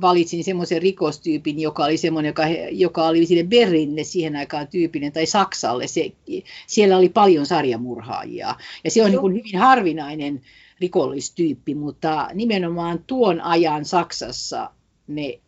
[0.00, 5.26] valitsin semmoisen rikostyypin, joka oli semmoinen, joka, joka oli sille Berliinille siihen aikaan tyypinen, tai
[5.26, 5.86] Saksalle.
[5.86, 6.12] Se,
[6.66, 8.54] siellä oli paljon sarjamurhaajia.
[8.84, 10.40] Ja se on niin kuin hyvin harvinainen
[10.80, 14.70] rikollistyyppi, mutta nimenomaan tuon ajan Saksassa
[15.06, 15.40] ne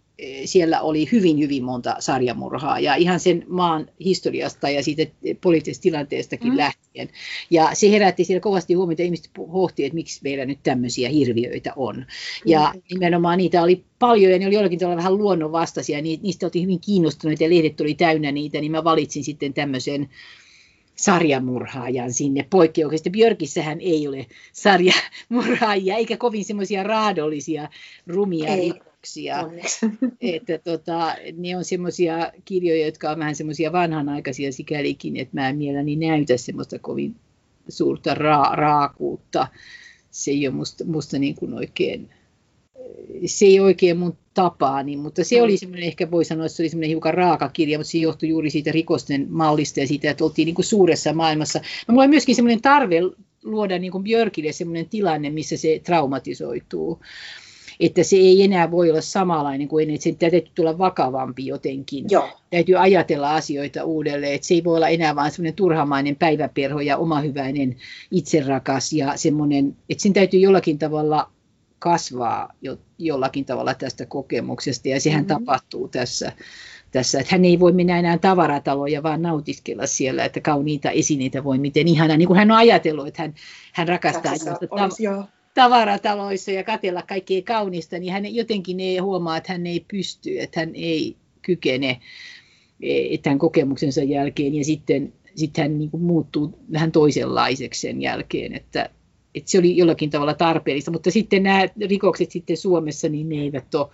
[0.44, 5.06] siellä oli hyvin, hyvin monta sarjamurhaa ja ihan sen maan historiasta ja siitä
[5.40, 6.56] poliittisesta tilanteestakin mm.
[6.56, 7.08] lähtien.
[7.50, 12.06] Ja se herätti siellä kovasti huomiota, ihmiset pohtivat, että miksi meillä nyt tämmöisiä hirviöitä on.
[12.46, 12.82] Ja mm.
[12.90, 17.44] nimenomaan niitä oli paljon ja ne oli jollakin tavalla vähän luonnonvastaisia, niistä oltiin hyvin kiinnostuneita
[17.44, 20.08] ja lehdet oli täynnä niitä, niin mä valitsin sitten tämmöisen
[20.96, 23.10] sarjamurhaajan sinne poikkeuksesta.
[23.10, 27.68] Björkissähän ei ole sarjamurhaajia, eikä kovin semmoisia raadollisia
[28.06, 29.48] rumia ei kirjoituksia.
[30.20, 35.56] että tota, ne on semmoisia kirjoja, jotka on vähän semmoisia vanhanaikaisia sikälikin, että mä en
[35.56, 37.16] mielelläni näytä semmoista kovin
[37.68, 39.46] suurta ra- raakuutta.
[40.10, 42.10] Se ei ole musta, musta niin kuin oikein,
[43.26, 46.68] se ei oikein mun tapaani, mutta se oli semmoinen, ehkä voi sanoa, että se oli
[46.68, 50.46] semmoinen hiukan raaka kirja, mutta se johtui juuri siitä rikosten mallista ja siitä, että oltiin
[50.46, 51.60] niin kuin suuressa maailmassa.
[51.88, 53.00] No, mulla on myöskin semmoinen tarve
[53.42, 57.00] luoda niin kuin Björkille semmoinen tilanne, missä se traumatisoituu
[57.80, 62.04] että se ei enää voi olla samanlainen kuin ennen, että sen täytyy tulla vakavampi jotenkin.
[62.10, 62.28] Joo.
[62.50, 66.96] Täytyy ajatella asioita uudelleen, että se ei voi olla enää vain semmoinen turhamainen päiväperho ja
[66.96, 67.76] omahyväinen
[68.10, 71.30] itserakas ja semmoinen, että sen täytyy jollakin tavalla
[71.78, 75.44] kasvaa jo, jollakin tavalla tästä kokemuksesta ja sehän mm-hmm.
[75.44, 76.32] tapahtuu tässä
[76.90, 81.58] tässä, että hän ei voi mennä enää tavarataloja, vaan nautiskella siellä, että kauniita esineitä voi
[81.58, 83.34] miten ihana, niin kuin hän on ajatellut, että hän,
[83.72, 84.32] hän rakastaa
[84.70, 85.24] olisi, jo
[85.54, 90.60] tavarataloissa ja katella kaikkea kaunista, niin hän jotenkin ei huomaa, että hän ei pysty, että
[90.60, 92.00] hän ei kykene
[92.82, 98.54] e, tämän kokemuksensa jälkeen ja sitten, sitten hän niin kuin muuttuu vähän toisenlaiseksi sen jälkeen,
[98.54, 98.90] että,
[99.34, 103.74] että se oli jollakin tavalla tarpeellista, mutta sitten nämä rikokset sitten Suomessa, niin ne eivät
[103.74, 103.88] ole,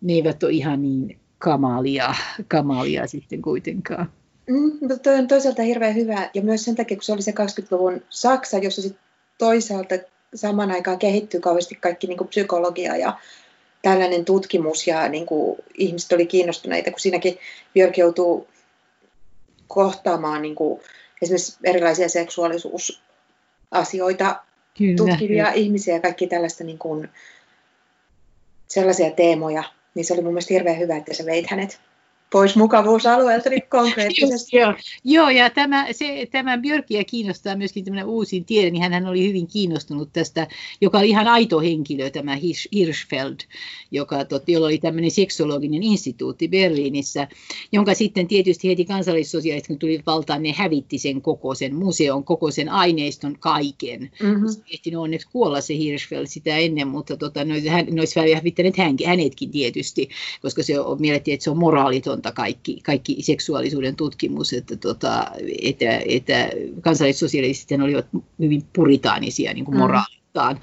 [0.00, 2.14] ne eivät ole ihan niin kamalia,
[2.48, 4.12] kamalia sitten kuitenkaan.
[4.46, 7.30] Mm, mutta toi on toisaalta hirveän hyvä, ja myös sen takia, kun se oli se
[7.30, 9.02] 20-luvun Saksa, jossa sitten
[9.38, 9.94] toisaalta
[10.34, 13.18] samaan aikaan kehittyy kauheasti kaikki niin kuin psykologia ja
[13.82, 17.38] tällainen tutkimus ja niin kuin ihmiset oli kiinnostuneita, kun siinäkin
[17.74, 18.48] Björk joutuu
[19.68, 20.80] kohtaamaan niin kuin
[21.22, 24.42] esimerkiksi erilaisia seksuaalisuusasioita
[24.78, 27.08] Kyllä, tutkivia ihmisiä ja kaikki tällaista niin kuin,
[28.68, 29.64] sellaisia teemoja,
[29.94, 31.80] niin se oli mun mielestä hirveän hyvä, että sä veit hänet
[32.30, 34.56] pois mukavuusalueelta niin konkreettisesti.
[34.56, 34.74] joo,
[35.04, 39.46] joo, ja tämä, se, tämä Björkiä kiinnostaa myöskin tämmöinen uusin tiede, niin hän oli hyvin
[39.46, 40.46] kiinnostunut tästä,
[40.80, 42.38] joka oli ihan aito henkilö, tämä
[42.72, 43.36] Hirschfeld,
[43.90, 47.28] joka, tot, jolla oli tämmöinen seksologinen instituutti Berliinissä,
[47.72, 52.50] jonka sitten tietysti heti kansallissosiaaliset, kun tuli valtaan, ne hävitti sen koko sen museon, koko
[52.50, 54.10] sen aineiston, kaiken.
[54.22, 54.48] Mm-hmm.
[54.48, 58.76] Se ehtinyt onneksi kuolla se Hirschfeld sitä ennen, mutta tota, ne, hän, ne olisi hävittäneet
[59.06, 60.08] hänetkin tietysti,
[60.42, 65.26] koska se on, miellettiin, että se on moraaliton mahdotonta kaikki, kaikki seksuaalisuuden tutkimus, että, tota,
[65.62, 66.50] että, että
[66.80, 68.06] kansallissosialistit olivat
[68.38, 69.80] hyvin puritaanisia niin kuin mm.
[69.80, 70.60] moraali moraaliltaan.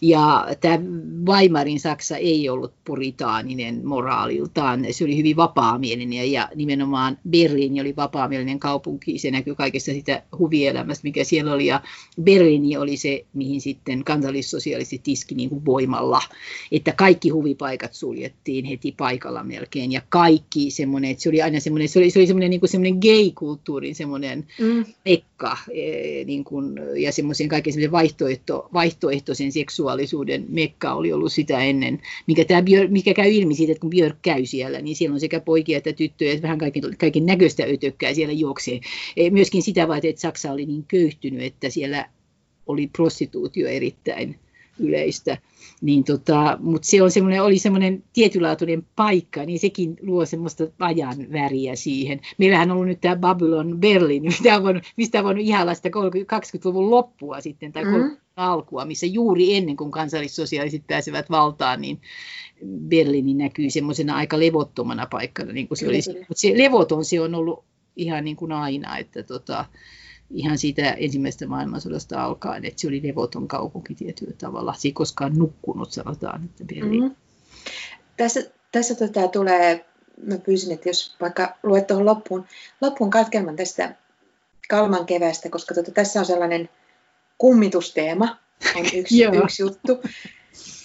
[0.00, 0.78] Ja tämä
[1.26, 8.58] Weimarin Saksa ei ollut puritaaninen moraaliltaan, se oli hyvin vapaamielinen ja nimenomaan Berliini oli vapaamielinen
[8.58, 11.80] kaupunki, se näkyy kaikesta sitä huvielämästä, mikä siellä oli ja
[12.22, 16.20] Berliini oli se, mihin sitten kansallissosialistit iski niin kuin voimalla,
[16.72, 21.88] että kaikki huvipaikat suljettiin heti paikalla melkein ja kaikki semmoinen, että se oli aina semmoinen,
[21.88, 24.84] se oli, se oli semmoinen, niin kuin semmoinen gay-kulttuurin semmoinen mm.
[25.04, 31.32] mekka e, niin kuin, ja semmoisen kaiken semmoisen vaihtoehto, vaihtoehto vaihtoehtoisen seksuaalisuuden mekka oli ollut
[31.32, 34.96] sitä ennen, mikä, tämä Björk, mikä käy ilmi siitä, että kun Björk käy siellä, niin
[34.96, 38.80] siellä on sekä poikia että tyttöjä, että vähän kaiken, kaiken näköistä ötökkää siellä juoksee.
[39.16, 42.08] E, myöskin sitä vaati, että Saksa oli niin köyhtynyt, että siellä
[42.66, 44.38] oli prostituutio erittäin
[44.78, 45.38] yleistä.
[45.80, 51.16] Niin tota, mutta se on semmoinen, oli semmoinen tietynlaatuinen paikka, niin sekin luo semmoista ajan
[51.32, 52.20] väriä siihen.
[52.38, 55.88] Meillähän on ollut nyt tämä Babylon Berlin, mistä on voinut, mistä on voinut ihailla sitä
[55.88, 62.00] 20-luvun loppua sitten, tai mm alkua, missä juuri ennen kuin kansallissosiaaliset pääsevät valtaan, niin
[62.66, 65.52] Berliini näkyy semmoisena aika levottomana paikkana.
[65.52, 66.00] Niin kuin se, oli.
[66.28, 67.64] Mutta se levoton se on ollut
[67.96, 69.64] ihan niin kuin aina, että tota,
[70.30, 74.74] ihan siitä ensimmäisestä maailmansodasta alkaen, että se oli levoton kaupunki tietyllä tavalla.
[74.78, 77.00] Se ei koskaan nukkunut, sanotaan, että Berliini.
[77.00, 77.16] Mm-hmm.
[78.16, 78.40] Tässä,
[78.72, 79.84] tässä tota, tulee,
[80.22, 82.44] mä pyysin, että jos vaikka luet tuohon loppuun,
[82.80, 83.94] loppuun katkelman tästä
[84.68, 86.68] Kalman kevästä, koska tota, tässä on sellainen
[87.40, 88.36] kummitusteema,
[88.76, 90.02] on yksi, yksi juttu.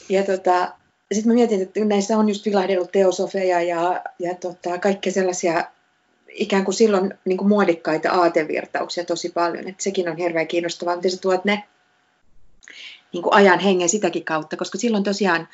[0.10, 0.72] Ja tota,
[1.12, 5.64] sitten mä mietin, että näissä on just vilahdellut teosofeja ja, ja tota, kaikkea sellaisia
[6.30, 9.68] ikään kuin silloin niin kuin muodikkaita aatevirtauksia tosi paljon.
[9.68, 11.64] Että sekin on hirveän kiinnostavaa, miten sä tuot ne
[13.14, 15.48] niin kuin ajan hengen sitäkin kautta, koska silloin tosiaan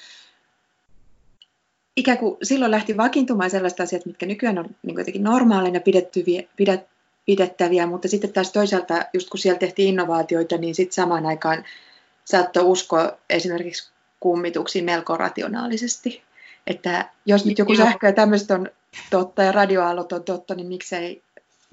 [1.96, 6.91] ikään kuin silloin lähti vakiintumaan sellaiset asiat, mitkä nykyään on niin jotenkin normaaleina pidettyviä, pidet,
[7.26, 11.66] pidettäviä, mutta sitten taas toisaalta, just kun siellä tehtiin innovaatioita, niin sitten samaan aikaan
[12.26, 16.22] saattoi uskoa esimerkiksi kummituksiin melko rationaalisesti.
[16.68, 18.70] Että jos nyt joku sähkö ja tämmöistä on
[19.10, 21.22] totta ja radioaallot on totta, niin miksei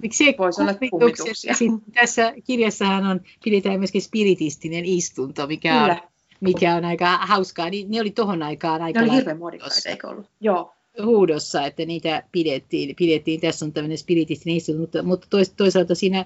[0.02, 1.54] Miksi voisi olla kummituksia?
[1.94, 5.96] Tässä kirjassahan on, pidetään myöskin spiritistinen istunto, mikä on,
[6.40, 7.70] mikä on aika hauskaa.
[7.70, 9.00] Niin ne oli tohon aikaan aika...
[9.00, 10.26] Ne oli hirveän muodikkaita, eikö ollut?
[10.40, 10.74] Joo
[11.04, 12.96] huudossa, että niitä pidettiin.
[12.96, 13.40] pidettiin.
[13.40, 16.24] Tässä on tämmöinen spiritistinen istunto, mutta, mutta toisaalta siinä,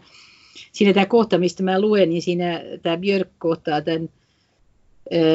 [0.72, 4.08] siinä tämä kohta, mistä mä luen, niin siinä tämä Björk kohtaa tämän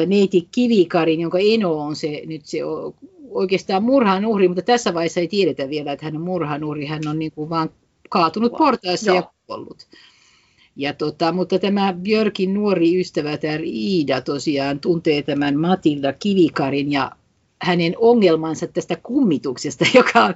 [0.06, 2.58] neiti Kivikarin, jonka Eno on se, nyt se
[3.30, 7.08] oikeastaan murhan uhri, mutta tässä vaiheessa ei tiedetä vielä, että hän on murhan uhri, hän
[7.08, 7.70] on niin kuin vaan
[8.08, 9.86] kaatunut portaissa ja kuollut.
[10.76, 17.10] Ja tota, mutta tämä Björkin nuori ystävä, tämä Iida tosiaan tuntee tämän Matilda Kivikarin ja
[17.62, 20.34] hänen ongelmansa tästä kummituksesta, joka on,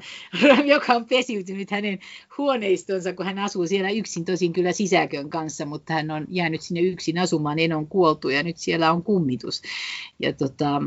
[0.67, 1.99] joka on pesiytynyt hänen
[2.39, 6.81] huoneistonsa, kun hän asuu siellä yksin, tosin kyllä sisäkön kanssa, mutta hän on jäänyt sinne
[6.81, 9.63] yksin asumaan, en on kuoltu ja nyt siellä on kummitus.
[10.19, 10.83] Ja tota,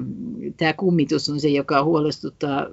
[0.57, 2.67] tämä kummitus on se, joka huolestuttaa,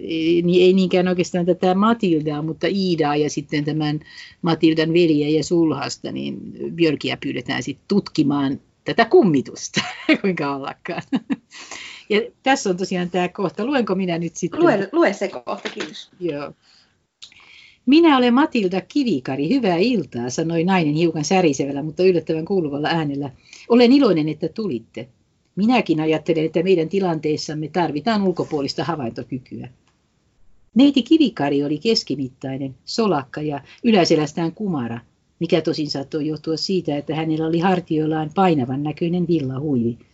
[0.00, 4.00] ei, ei niinkään oikeastaan tätä Matildaa, mutta Iidaa ja sitten tämän
[4.42, 6.40] Matildan veliä ja sulhasta, niin
[6.74, 9.80] Björkiä pyydetään sitten tutkimaan tätä kummitusta,
[10.20, 11.02] kuinka ollakaan.
[12.08, 13.64] Ja tässä on tosiaan tämä kohta.
[13.64, 14.60] Luenko minä nyt sitten?
[14.60, 16.10] Lue, lue se kohta, kiitos.
[16.20, 16.52] Joo.
[17.86, 23.30] Minä olen Matilda Kivikari, hyvää iltaa, sanoi nainen hiukan särisevällä, mutta yllättävän kuuluvalla äänellä.
[23.68, 25.08] Olen iloinen, että tulitte.
[25.56, 29.68] Minäkin ajattelen, että meidän tilanteessamme tarvitaan ulkopuolista havaintokykyä.
[30.74, 35.00] Neiti Kivikari oli keskimittainen, solakka ja yläselästään kumara,
[35.40, 39.98] mikä tosin saattoi johtua siitä, että hänellä oli hartioillaan painavan näköinen villahuivi–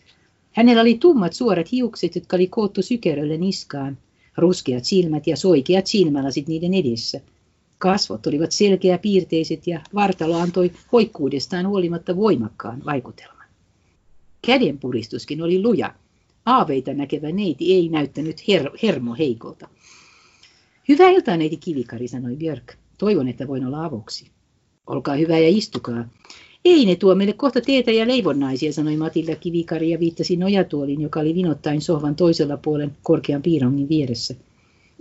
[0.51, 3.97] Hänellä oli tummat suorat hiukset, jotka oli koottu sykerölle niskaan,
[4.37, 7.21] ruskeat silmät ja soikeat silmälasit niiden edessä.
[7.77, 13.45] Kasvot olivat selkeä piirteiset ja vartalo antoi hoikkuudestaan huolimatta voimakkaan vaikutelman.
[14.45, 15.93] Kädenpuristuskin oli luja.
[16.45, 19.67] Aaveita näkevä neiti ei näyttänyt her- hermo heikolta.
[20.87, 22.73] Hyvää iltaa, neiti Kivikari, sanoi Björk.
[22.97, 24.31] Toivon, että voin olla avuksi.
[24.87, 26.09] Olkaa hyvä ja istukaa.
[26.65, 31.19] Ei ne tuo meille kohta teetä ja leivonnaisia, sanoi Matilda Kivikari ja viittasi nojatuoliin, joka
[31.19, 34.35] oli vinottain sohvan toisella puolen korkean piirongin vieressä.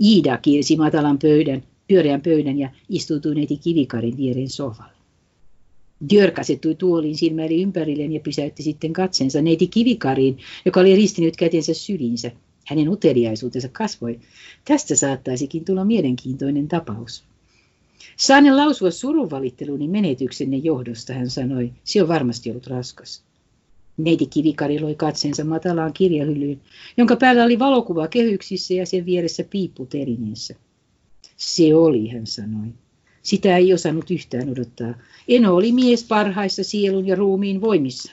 [0.04, 4.92] Iida kiirsi matalan pöydän, pyöreän pöydän ja istuutui neiti Kivikarin viereen sohvalle.
[6.11, 11.74] Djörk asettui tuoliin, silmäili ympärilleen ja pysäytti sitten katsensa neiti Kivikariin, joka oli ristinyt kätensä
[11.74, 12.30] syliinsä.
[12.66, 14.20] Hänen uteliaisuutensa kasvoi.
[14.64, 17.24] Tästä saattaisikin tulla mielenkiintoinen tapaus.
[18.21, 21.73] Saanen lausua surunvalitteluni menetyksenne johdosta, hän sanoi.
[21.85, 23.25] Se on varmasti ollut raskas.
[23.97, 26.61] Neiti Kivikari loi katseensa matalaan kirjahyllyyn,
[26.97, 30.55] jonka päällä oli valokuva kehyksissä ja sen vieressä piippu telineessä.
[31.37, 32.68] Se oli, hän sanoi.
[33.23, 34.95] Sitä ei osannut yhtään odottaa.
[35.29, 38.12] Eno oli mies parhaissa sielun ja ruumiin voimissa.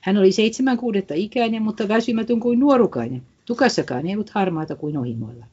[0.00, 3.22] Hän oli seitsemän kuudetta ikäinen, mutta väsymätön kuin nuorukainen.
[3.44, 5.46] Tukassakaan ei ollut harmaata kuin ohimoilla.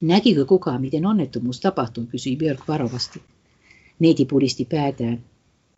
[0.00, 3.22] Näkikö kukaan, miten onnettomuus tapahtui, kysyi Björk varovasti.
[3.98, 5.20] Neiti pudisti päätään.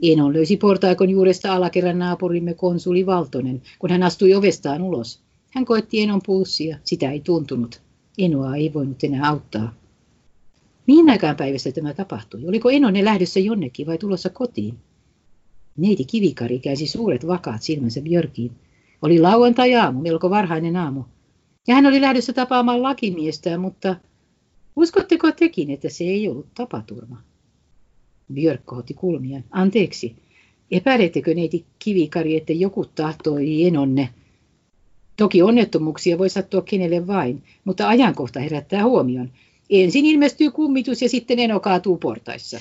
[0.02, 5.20] Enon löysi portaikon juuresta alakerran naapurimme konsuli Valtonen, kun hän astui ovestaan ulos.
[5.50, 7.80] Hän koetti Enon pulssia, sitä ei tuntunut.
[8.18, 9.74] Enoa ei voinut enää auttaa.
[10.86, 12.48] Mihin aikaan päivästä tämä tapahtui?
[12.48, 14.78] Oliko Enone lähdössä jonnekin vai tulossa kotiin?
[15.76, 18.52] Neiti Kivikari käsi suuret vakaat silmänsä Björkiin.
[19.02, 21.04] Oli lauantai-aamu, melko varhainen aamu.
[21.66, 23.96] Ja hän oli lähdössä tapaamaan lakimiestä, mutta
[24.78, 27.22] Uskotteko tekin, että se ei ollut tapaturma?
[28.32, 29.44] Björk kohotti kulmiaan.
[29.50, 30.16] Anteeksi,
[30.70, 34.08] epäilettekö neiti kivikari, että joku tahtoi enonne?
[35.16, 39.30] Toki onnettomuuksia voi sattua kenelle vain, mutta ajankohta herättää huomion.
[39.70, 42.60] Ensin ilmestyy kummitus ja sitten eno kaatuu portaissa.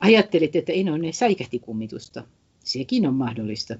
[0.00, 2.24] Ajattelit, että enonne säikähti kummitusta.
[2.64, 3.74] Sekin on mahdollista.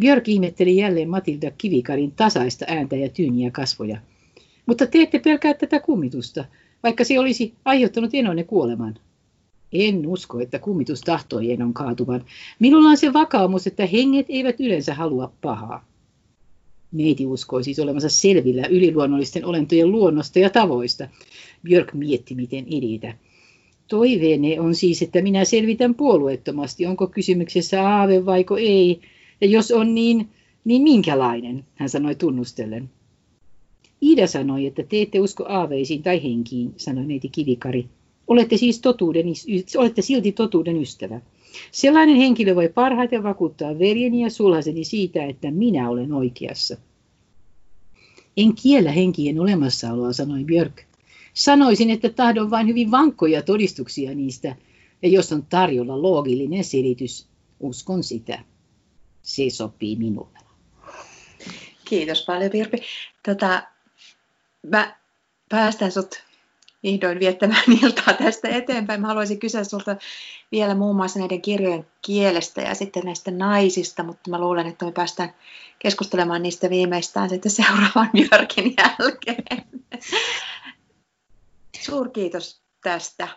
[0.00, 4.00] Björk ihmetteli jälleen Matilda Kivikarin tasaista ääntä ja tyyniä kasvoja.
[4.66, 6.44] Mutta te ette pelkää tätä kummitusta,
[6.82, 8.94] vaikka se olisi aiheuttanut Enonne kuoleman.
[9.72, 12.24] En usko, että kummitus tahtoi Enon kaatuvan.
[12.58, 15.84] Minulla on se vakaumus, että henget eivät yleensä halua pahaa.
[16.92, 21.08] Neiti uskoi siis olevansa selvillä yliluonnollisten olentojen luonnosta ja tavoista.
[21.62, 23.18] Björk mietti, miten edetä.
[23.88, 29.00] Toiveenne on siis, että minä selvitän puolueettomasti, onko kysymyksessä aave vaiko ei,
[29.40, 30.28] ja jos on niin,
[30.64, 32.90] niin minkälainen, hän sanoi tunnustellen.
[34.04, 37.86] Iida sanoi, että te ette usko aaveisiin tai henkiin, sanoi neiti Kivikari.
[38.26, 39.26] Olette siis totuuden,
[39.76, 41.20] olette silti totuuden ystävä.
[41.72, 46.76] Sellainen henkilö voi parhaiten vakuuttaa veljeni ja sulhaseni siitä, että minä olen oikeassa.
[48.36, 50.82] En kiellä henkien olemassaoloa, sanoi Björk.
[51.34, 54.56] Sanoisin, että tahdon vain hyvin vankkoja todistuksia niistä,
[55.02, 57.26] ja jos on tarjolla loogillinen selitys,
[57.60, 58.44] uskon sitä.
[59.22, 60.38] Se sopii minulle.
[61.84, 62.78] Kiitos paljon Virpi.
[63.26, 63.62] Tota,
[64.70, 64.96] mä
[65.48, 66.22] päästän sut
[66.82, 69.00] vihdoin viettämään iltaa tästä eteenpäin.
[69.00, 69.96] Mä haluaisin kysyä sulta
[70.52, 74.92] vielä muun muassa näiden kirjojen kielestä ja sitten näistä naisista, mutta mä luulen, että me
[74.92, 75.34] päästään
[75.78, 79.64] keskustelemaan niistä viimeistään sitten seuraavan Björkin jälkeen.
[81.86, 83.28] Suurkiitos tästä.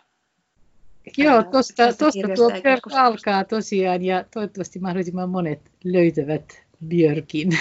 [1.17, 1.93] Joo, tuosta
[2.35, 7.59] tuo Björk alkaa tosiaan ja toivottavasti mahdollisimman monet löytävät Björkin.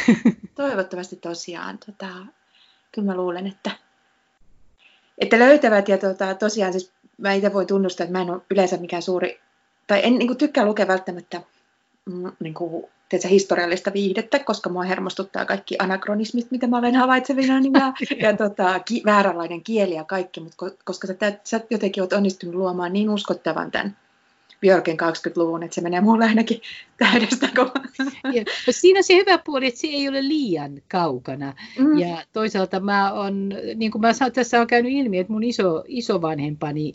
[0.54, 1.78] Toivottavasti tosiaan.
[1.78, 2.08] Tota,
[2.96, 3.70] kyllä mä luulen, että
[5.18, 8.76] että löytävät ja tota, tosiaan siis mä itse voin tunnustaa, että mä en ole yleensä
[8.76, 9.40] mikään suuri,
[9.86, 11.40] tai en niin kuin, tykkää lukea välttämättä
[12.06, 17.60] mm, niin kuin, tiedätkö, historiallista viihdettä, koska mua hermostuttaa kaikki anakronismit, mitä mä olen havaitsevina,
[17.60, 17.92] niin ja,
[18.28, 22.92] ja tota, ki, vääränlainen kieli ja kaikki, mutta koska sä, sä jotenkin oot onnistunut luomaan
[22.92, 23.96] niin uskottavan tämän
[24.60, 26.60] Björken 20-luvun, että se menee mulle ainakin
[26.98, 27.48] täydestä.
[27.56, 27.70] Kun...
[28.34, 31.54] Ja, siinä se hyvä puoli, että se ei ole liian kaukana.
[31.78, 31.98] Mm.
[31.98, 35.84] Ja toisaalta mä on, niin kuin mä sanon, tässä on käynyt ilmi, että mun iso,
[35.86, 36.92] isovanhempani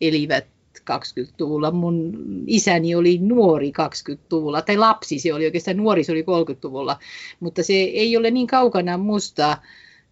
[0.00, 0.46] elivät
[0.80, 1.70] 20-luvulla.
[1.70, 2.12] Mun
[2.46, 6.98] isäni oli nuori 20-luvulla, tai lapsi se oli oikeastaan nuori, se oli 30-luvulla,
[7.40, 9.58] mutta se ei ole niin kaukana musta,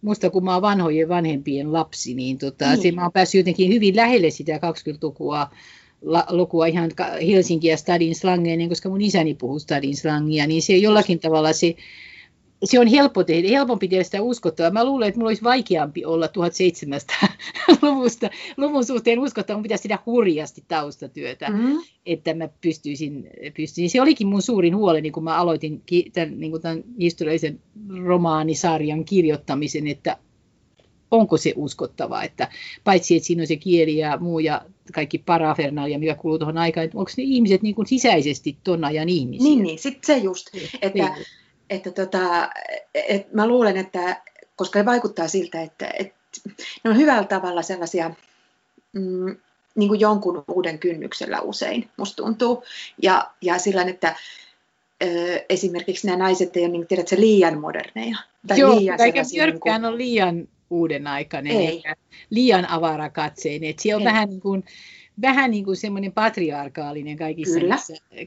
[0.01, 2.81] musta kun mä oon vanhojen vanhempien lapsi, niin, tota, niin.
[2.81, 5.49] Se, mä oon päässyt jotenkin hyvin lähelle sitä 20-lukua
[6.29, 6.91] lukua ihan
[7.27, 11.75] Helsinkiä stadin slangeen, niin koska mun isäni puhuu stadin slangia, niin se jollakin tavalla se,
[12.63, 14.71] se on helppo tehdä, helpompi tehdä sitä uskottavaa.
[14.71, 19.57] Mä luulen, että mulla olisi vaikeampi olla 1700-luvusta luvun suhteen uskottava.
[19.57, 21.81] Mun pitäisi tehdä hurjasti taustatyötä, mm-hmm.
[22.05, 23.89] että mä pystyisin, pystyisin.
[23.89, 25.81] Se olikin mun suurin huoleni, kun mä aloitin
[26.13, 27.59] tämän, niin tämän historiallisen
[28.03, 30.17] romaanisarjan kirjoittamisen, että
[31.13, 32.47] onko se uskottava, että
[32.83, 34.61] paitsi että siinä on se kieli ja muu ja
[34.93, 39.09] kaikki parafernalia, mikä kuuluu tuohon aikaan, että onko ne ihmiset niin kuin sisäisesti ton ajan
[39.09, 39.43] ihmisiä?
[39.43, 40.47] Niin, niin sitten se just,
[40.81, 41.25] että, niin.
[41.69, 42.49] että tota,
[42.93, 44.21] et mä luulen, että
[44.55, 46.15] koska se vaikuttaa siltä, että, että
[46.83, 48.11] ne on hyvällä tavalla sellaisia
[48.93, 49.35] mm,
[49.75, 52.63] niin kuin jonkun uuden kynnyksellä usein, musta tuntuu.
[53.01, 54.15] Ja, ja sillä että
[55.03, 58.17] ö, esimerkiksi nämä naiset ei ole niin, tiedätkö, liian moderneja.
[58.47, 59.85] Tai Joo, liian eikä Björkkään niin kuin...
[59.85, 61.83] ole liian uuden aikainen, Ei.
[62.29, 63.69] liian avarakatseinen.
[63.69, 64.05] Että se on Ei.
[64.05, 64.63] vähän niin kuin,
[65.21, 67.77] vähän niin kuin semmoinen patriarkaalinen kaikissa Kyllä.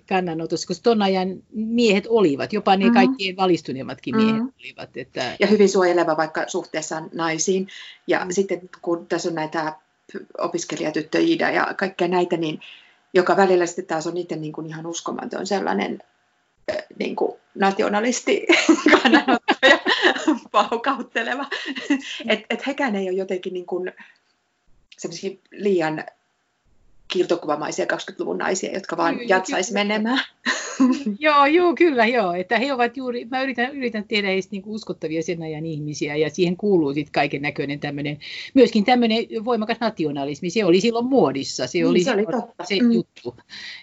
[0.08, 2.94] kannanotossa, koska tuon ajan miehet olivat, jopa ne mm-hmm.
[2.94, 4.52] kaikkien valistuneemmatkin miehet mm-hmm.
[4.60, 4.96] olivat.
[4.96, 5.36] Että...
[5.40, 7.68] Ja hyvin suojeleva vaikka suhteessa naisiin.
[8.06, 8.32] Ja mm-hmm.
[8.32, 9.74] sitten kun tässä on näitä
[10.38, 12.60] opiskelijatyttö Iida ja kaikkea näitä, niin
[13.14, 16.02] joka välillä sitten taas on itse niin kuin ihan uskomaton sellainen
[16.98, 18.46] niin kuin nationalisti
[18.92, 19.78] kannanottoja
[20.52, 21.46] paukautteleva.
[22.28, 23.92] Että et hekään ei ole jotenkin niin kuin,
[25.50, 26.04] liian
[27.08, 29.84] kiiltokuvamaisia 20-luvun naisia, jotka vaan kyllä, jatsaisi kyllä.
[29.84, 30.24] menemään.
[31.18, 32.32] joo, joo, kyllä, joo.
[32.32, 36.30] Että he ovat juuri, mä yritän, yritän tehdä heistä niin uskottavia sen ajan ihmisiä ja
[36.30, 38.18] siihen kuuluu sitten kaiken näköinen tämmöinen,
[38.54, 42.64] myöskin tämmöinen voimakas nationalismi, se oli silloin muodissa, se niin, oli, se, oli totta.
[42.64, 42.92] se mm.
[42.92, 43.36] juttu.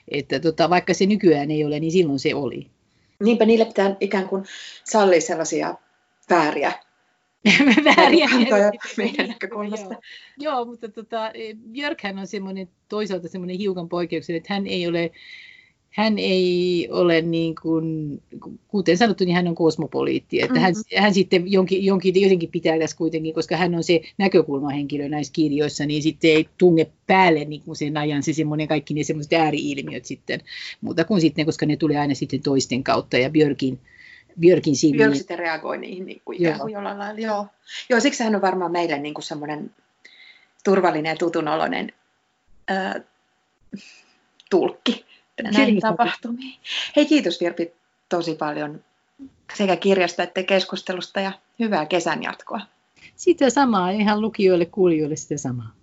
[0.07, 2.67] Että tota, vaikka se nykyään ei ole, niin silloin se oli.
[3.23, 4.43] Niinpä niille pitää ikään kuin
[4.83, 5.75] sallia sellaisia
[6.29, 6.71] vääriä
[7.97, 8.29] vääriä
[8.97, 9.95] meidän näkökulmasta.
[10.37, 11.31] Joo, joo mutta tota,
[11.71, 15.11] Björkhän on semmoinen, toisaalta semmoinen hiukan poikkeuksellinen, että hän ei ole
[15.93, 18.21] hän ei ole niin kuin,
[18.67, 20.41] kuten sanottu, niin hän on kosmopoliitti.
[20.41, 20.63] Että mm-hmm.
[20.63, 25.33] hän, hän sitten jonkin, jonkin, jotenkin pitää tässä kuitenkin, koska hän on se näkökulmahenkilö näissä
[25.33, 29.33] kirjoissa, niin sitten ei tunge päälle niin kuin sen ajan se semmoinen kaikki ne semmoiset
[29.33, 30.39] ääriilmiöt sitten,
[30.81, 33.79] muuta kuin sitten, koska ne tulee aina sitten toisten kautta ja Björkin,
[34.39, 34.97] Björkin silmiin.
[34.97, 37.19] Björk sitten reagoi niihin niin kuin ikään kuin jollain lailla.
[37.19, 37.47] Joo.
[37.89, 39.71] joo, siksi hän on varmaan meille niin kuin semmoinen
[40.63, 41.93] turvallinen ja tutunoloinen
[44.49, 45.05] tulkki
[45.43, 46.59] näihin tapahtumiin.
[46.95, 47.73] Hei kiitos Virpi
[48.09, 48.83] tosi paljon
[49.53, 52.61] sekä kirjasta että keskustelusta ja hyvää kesän jatkoa.
[53.15, 55.73] Sitä samaa, ihan lukijoille, kuulijoille sitä samaa.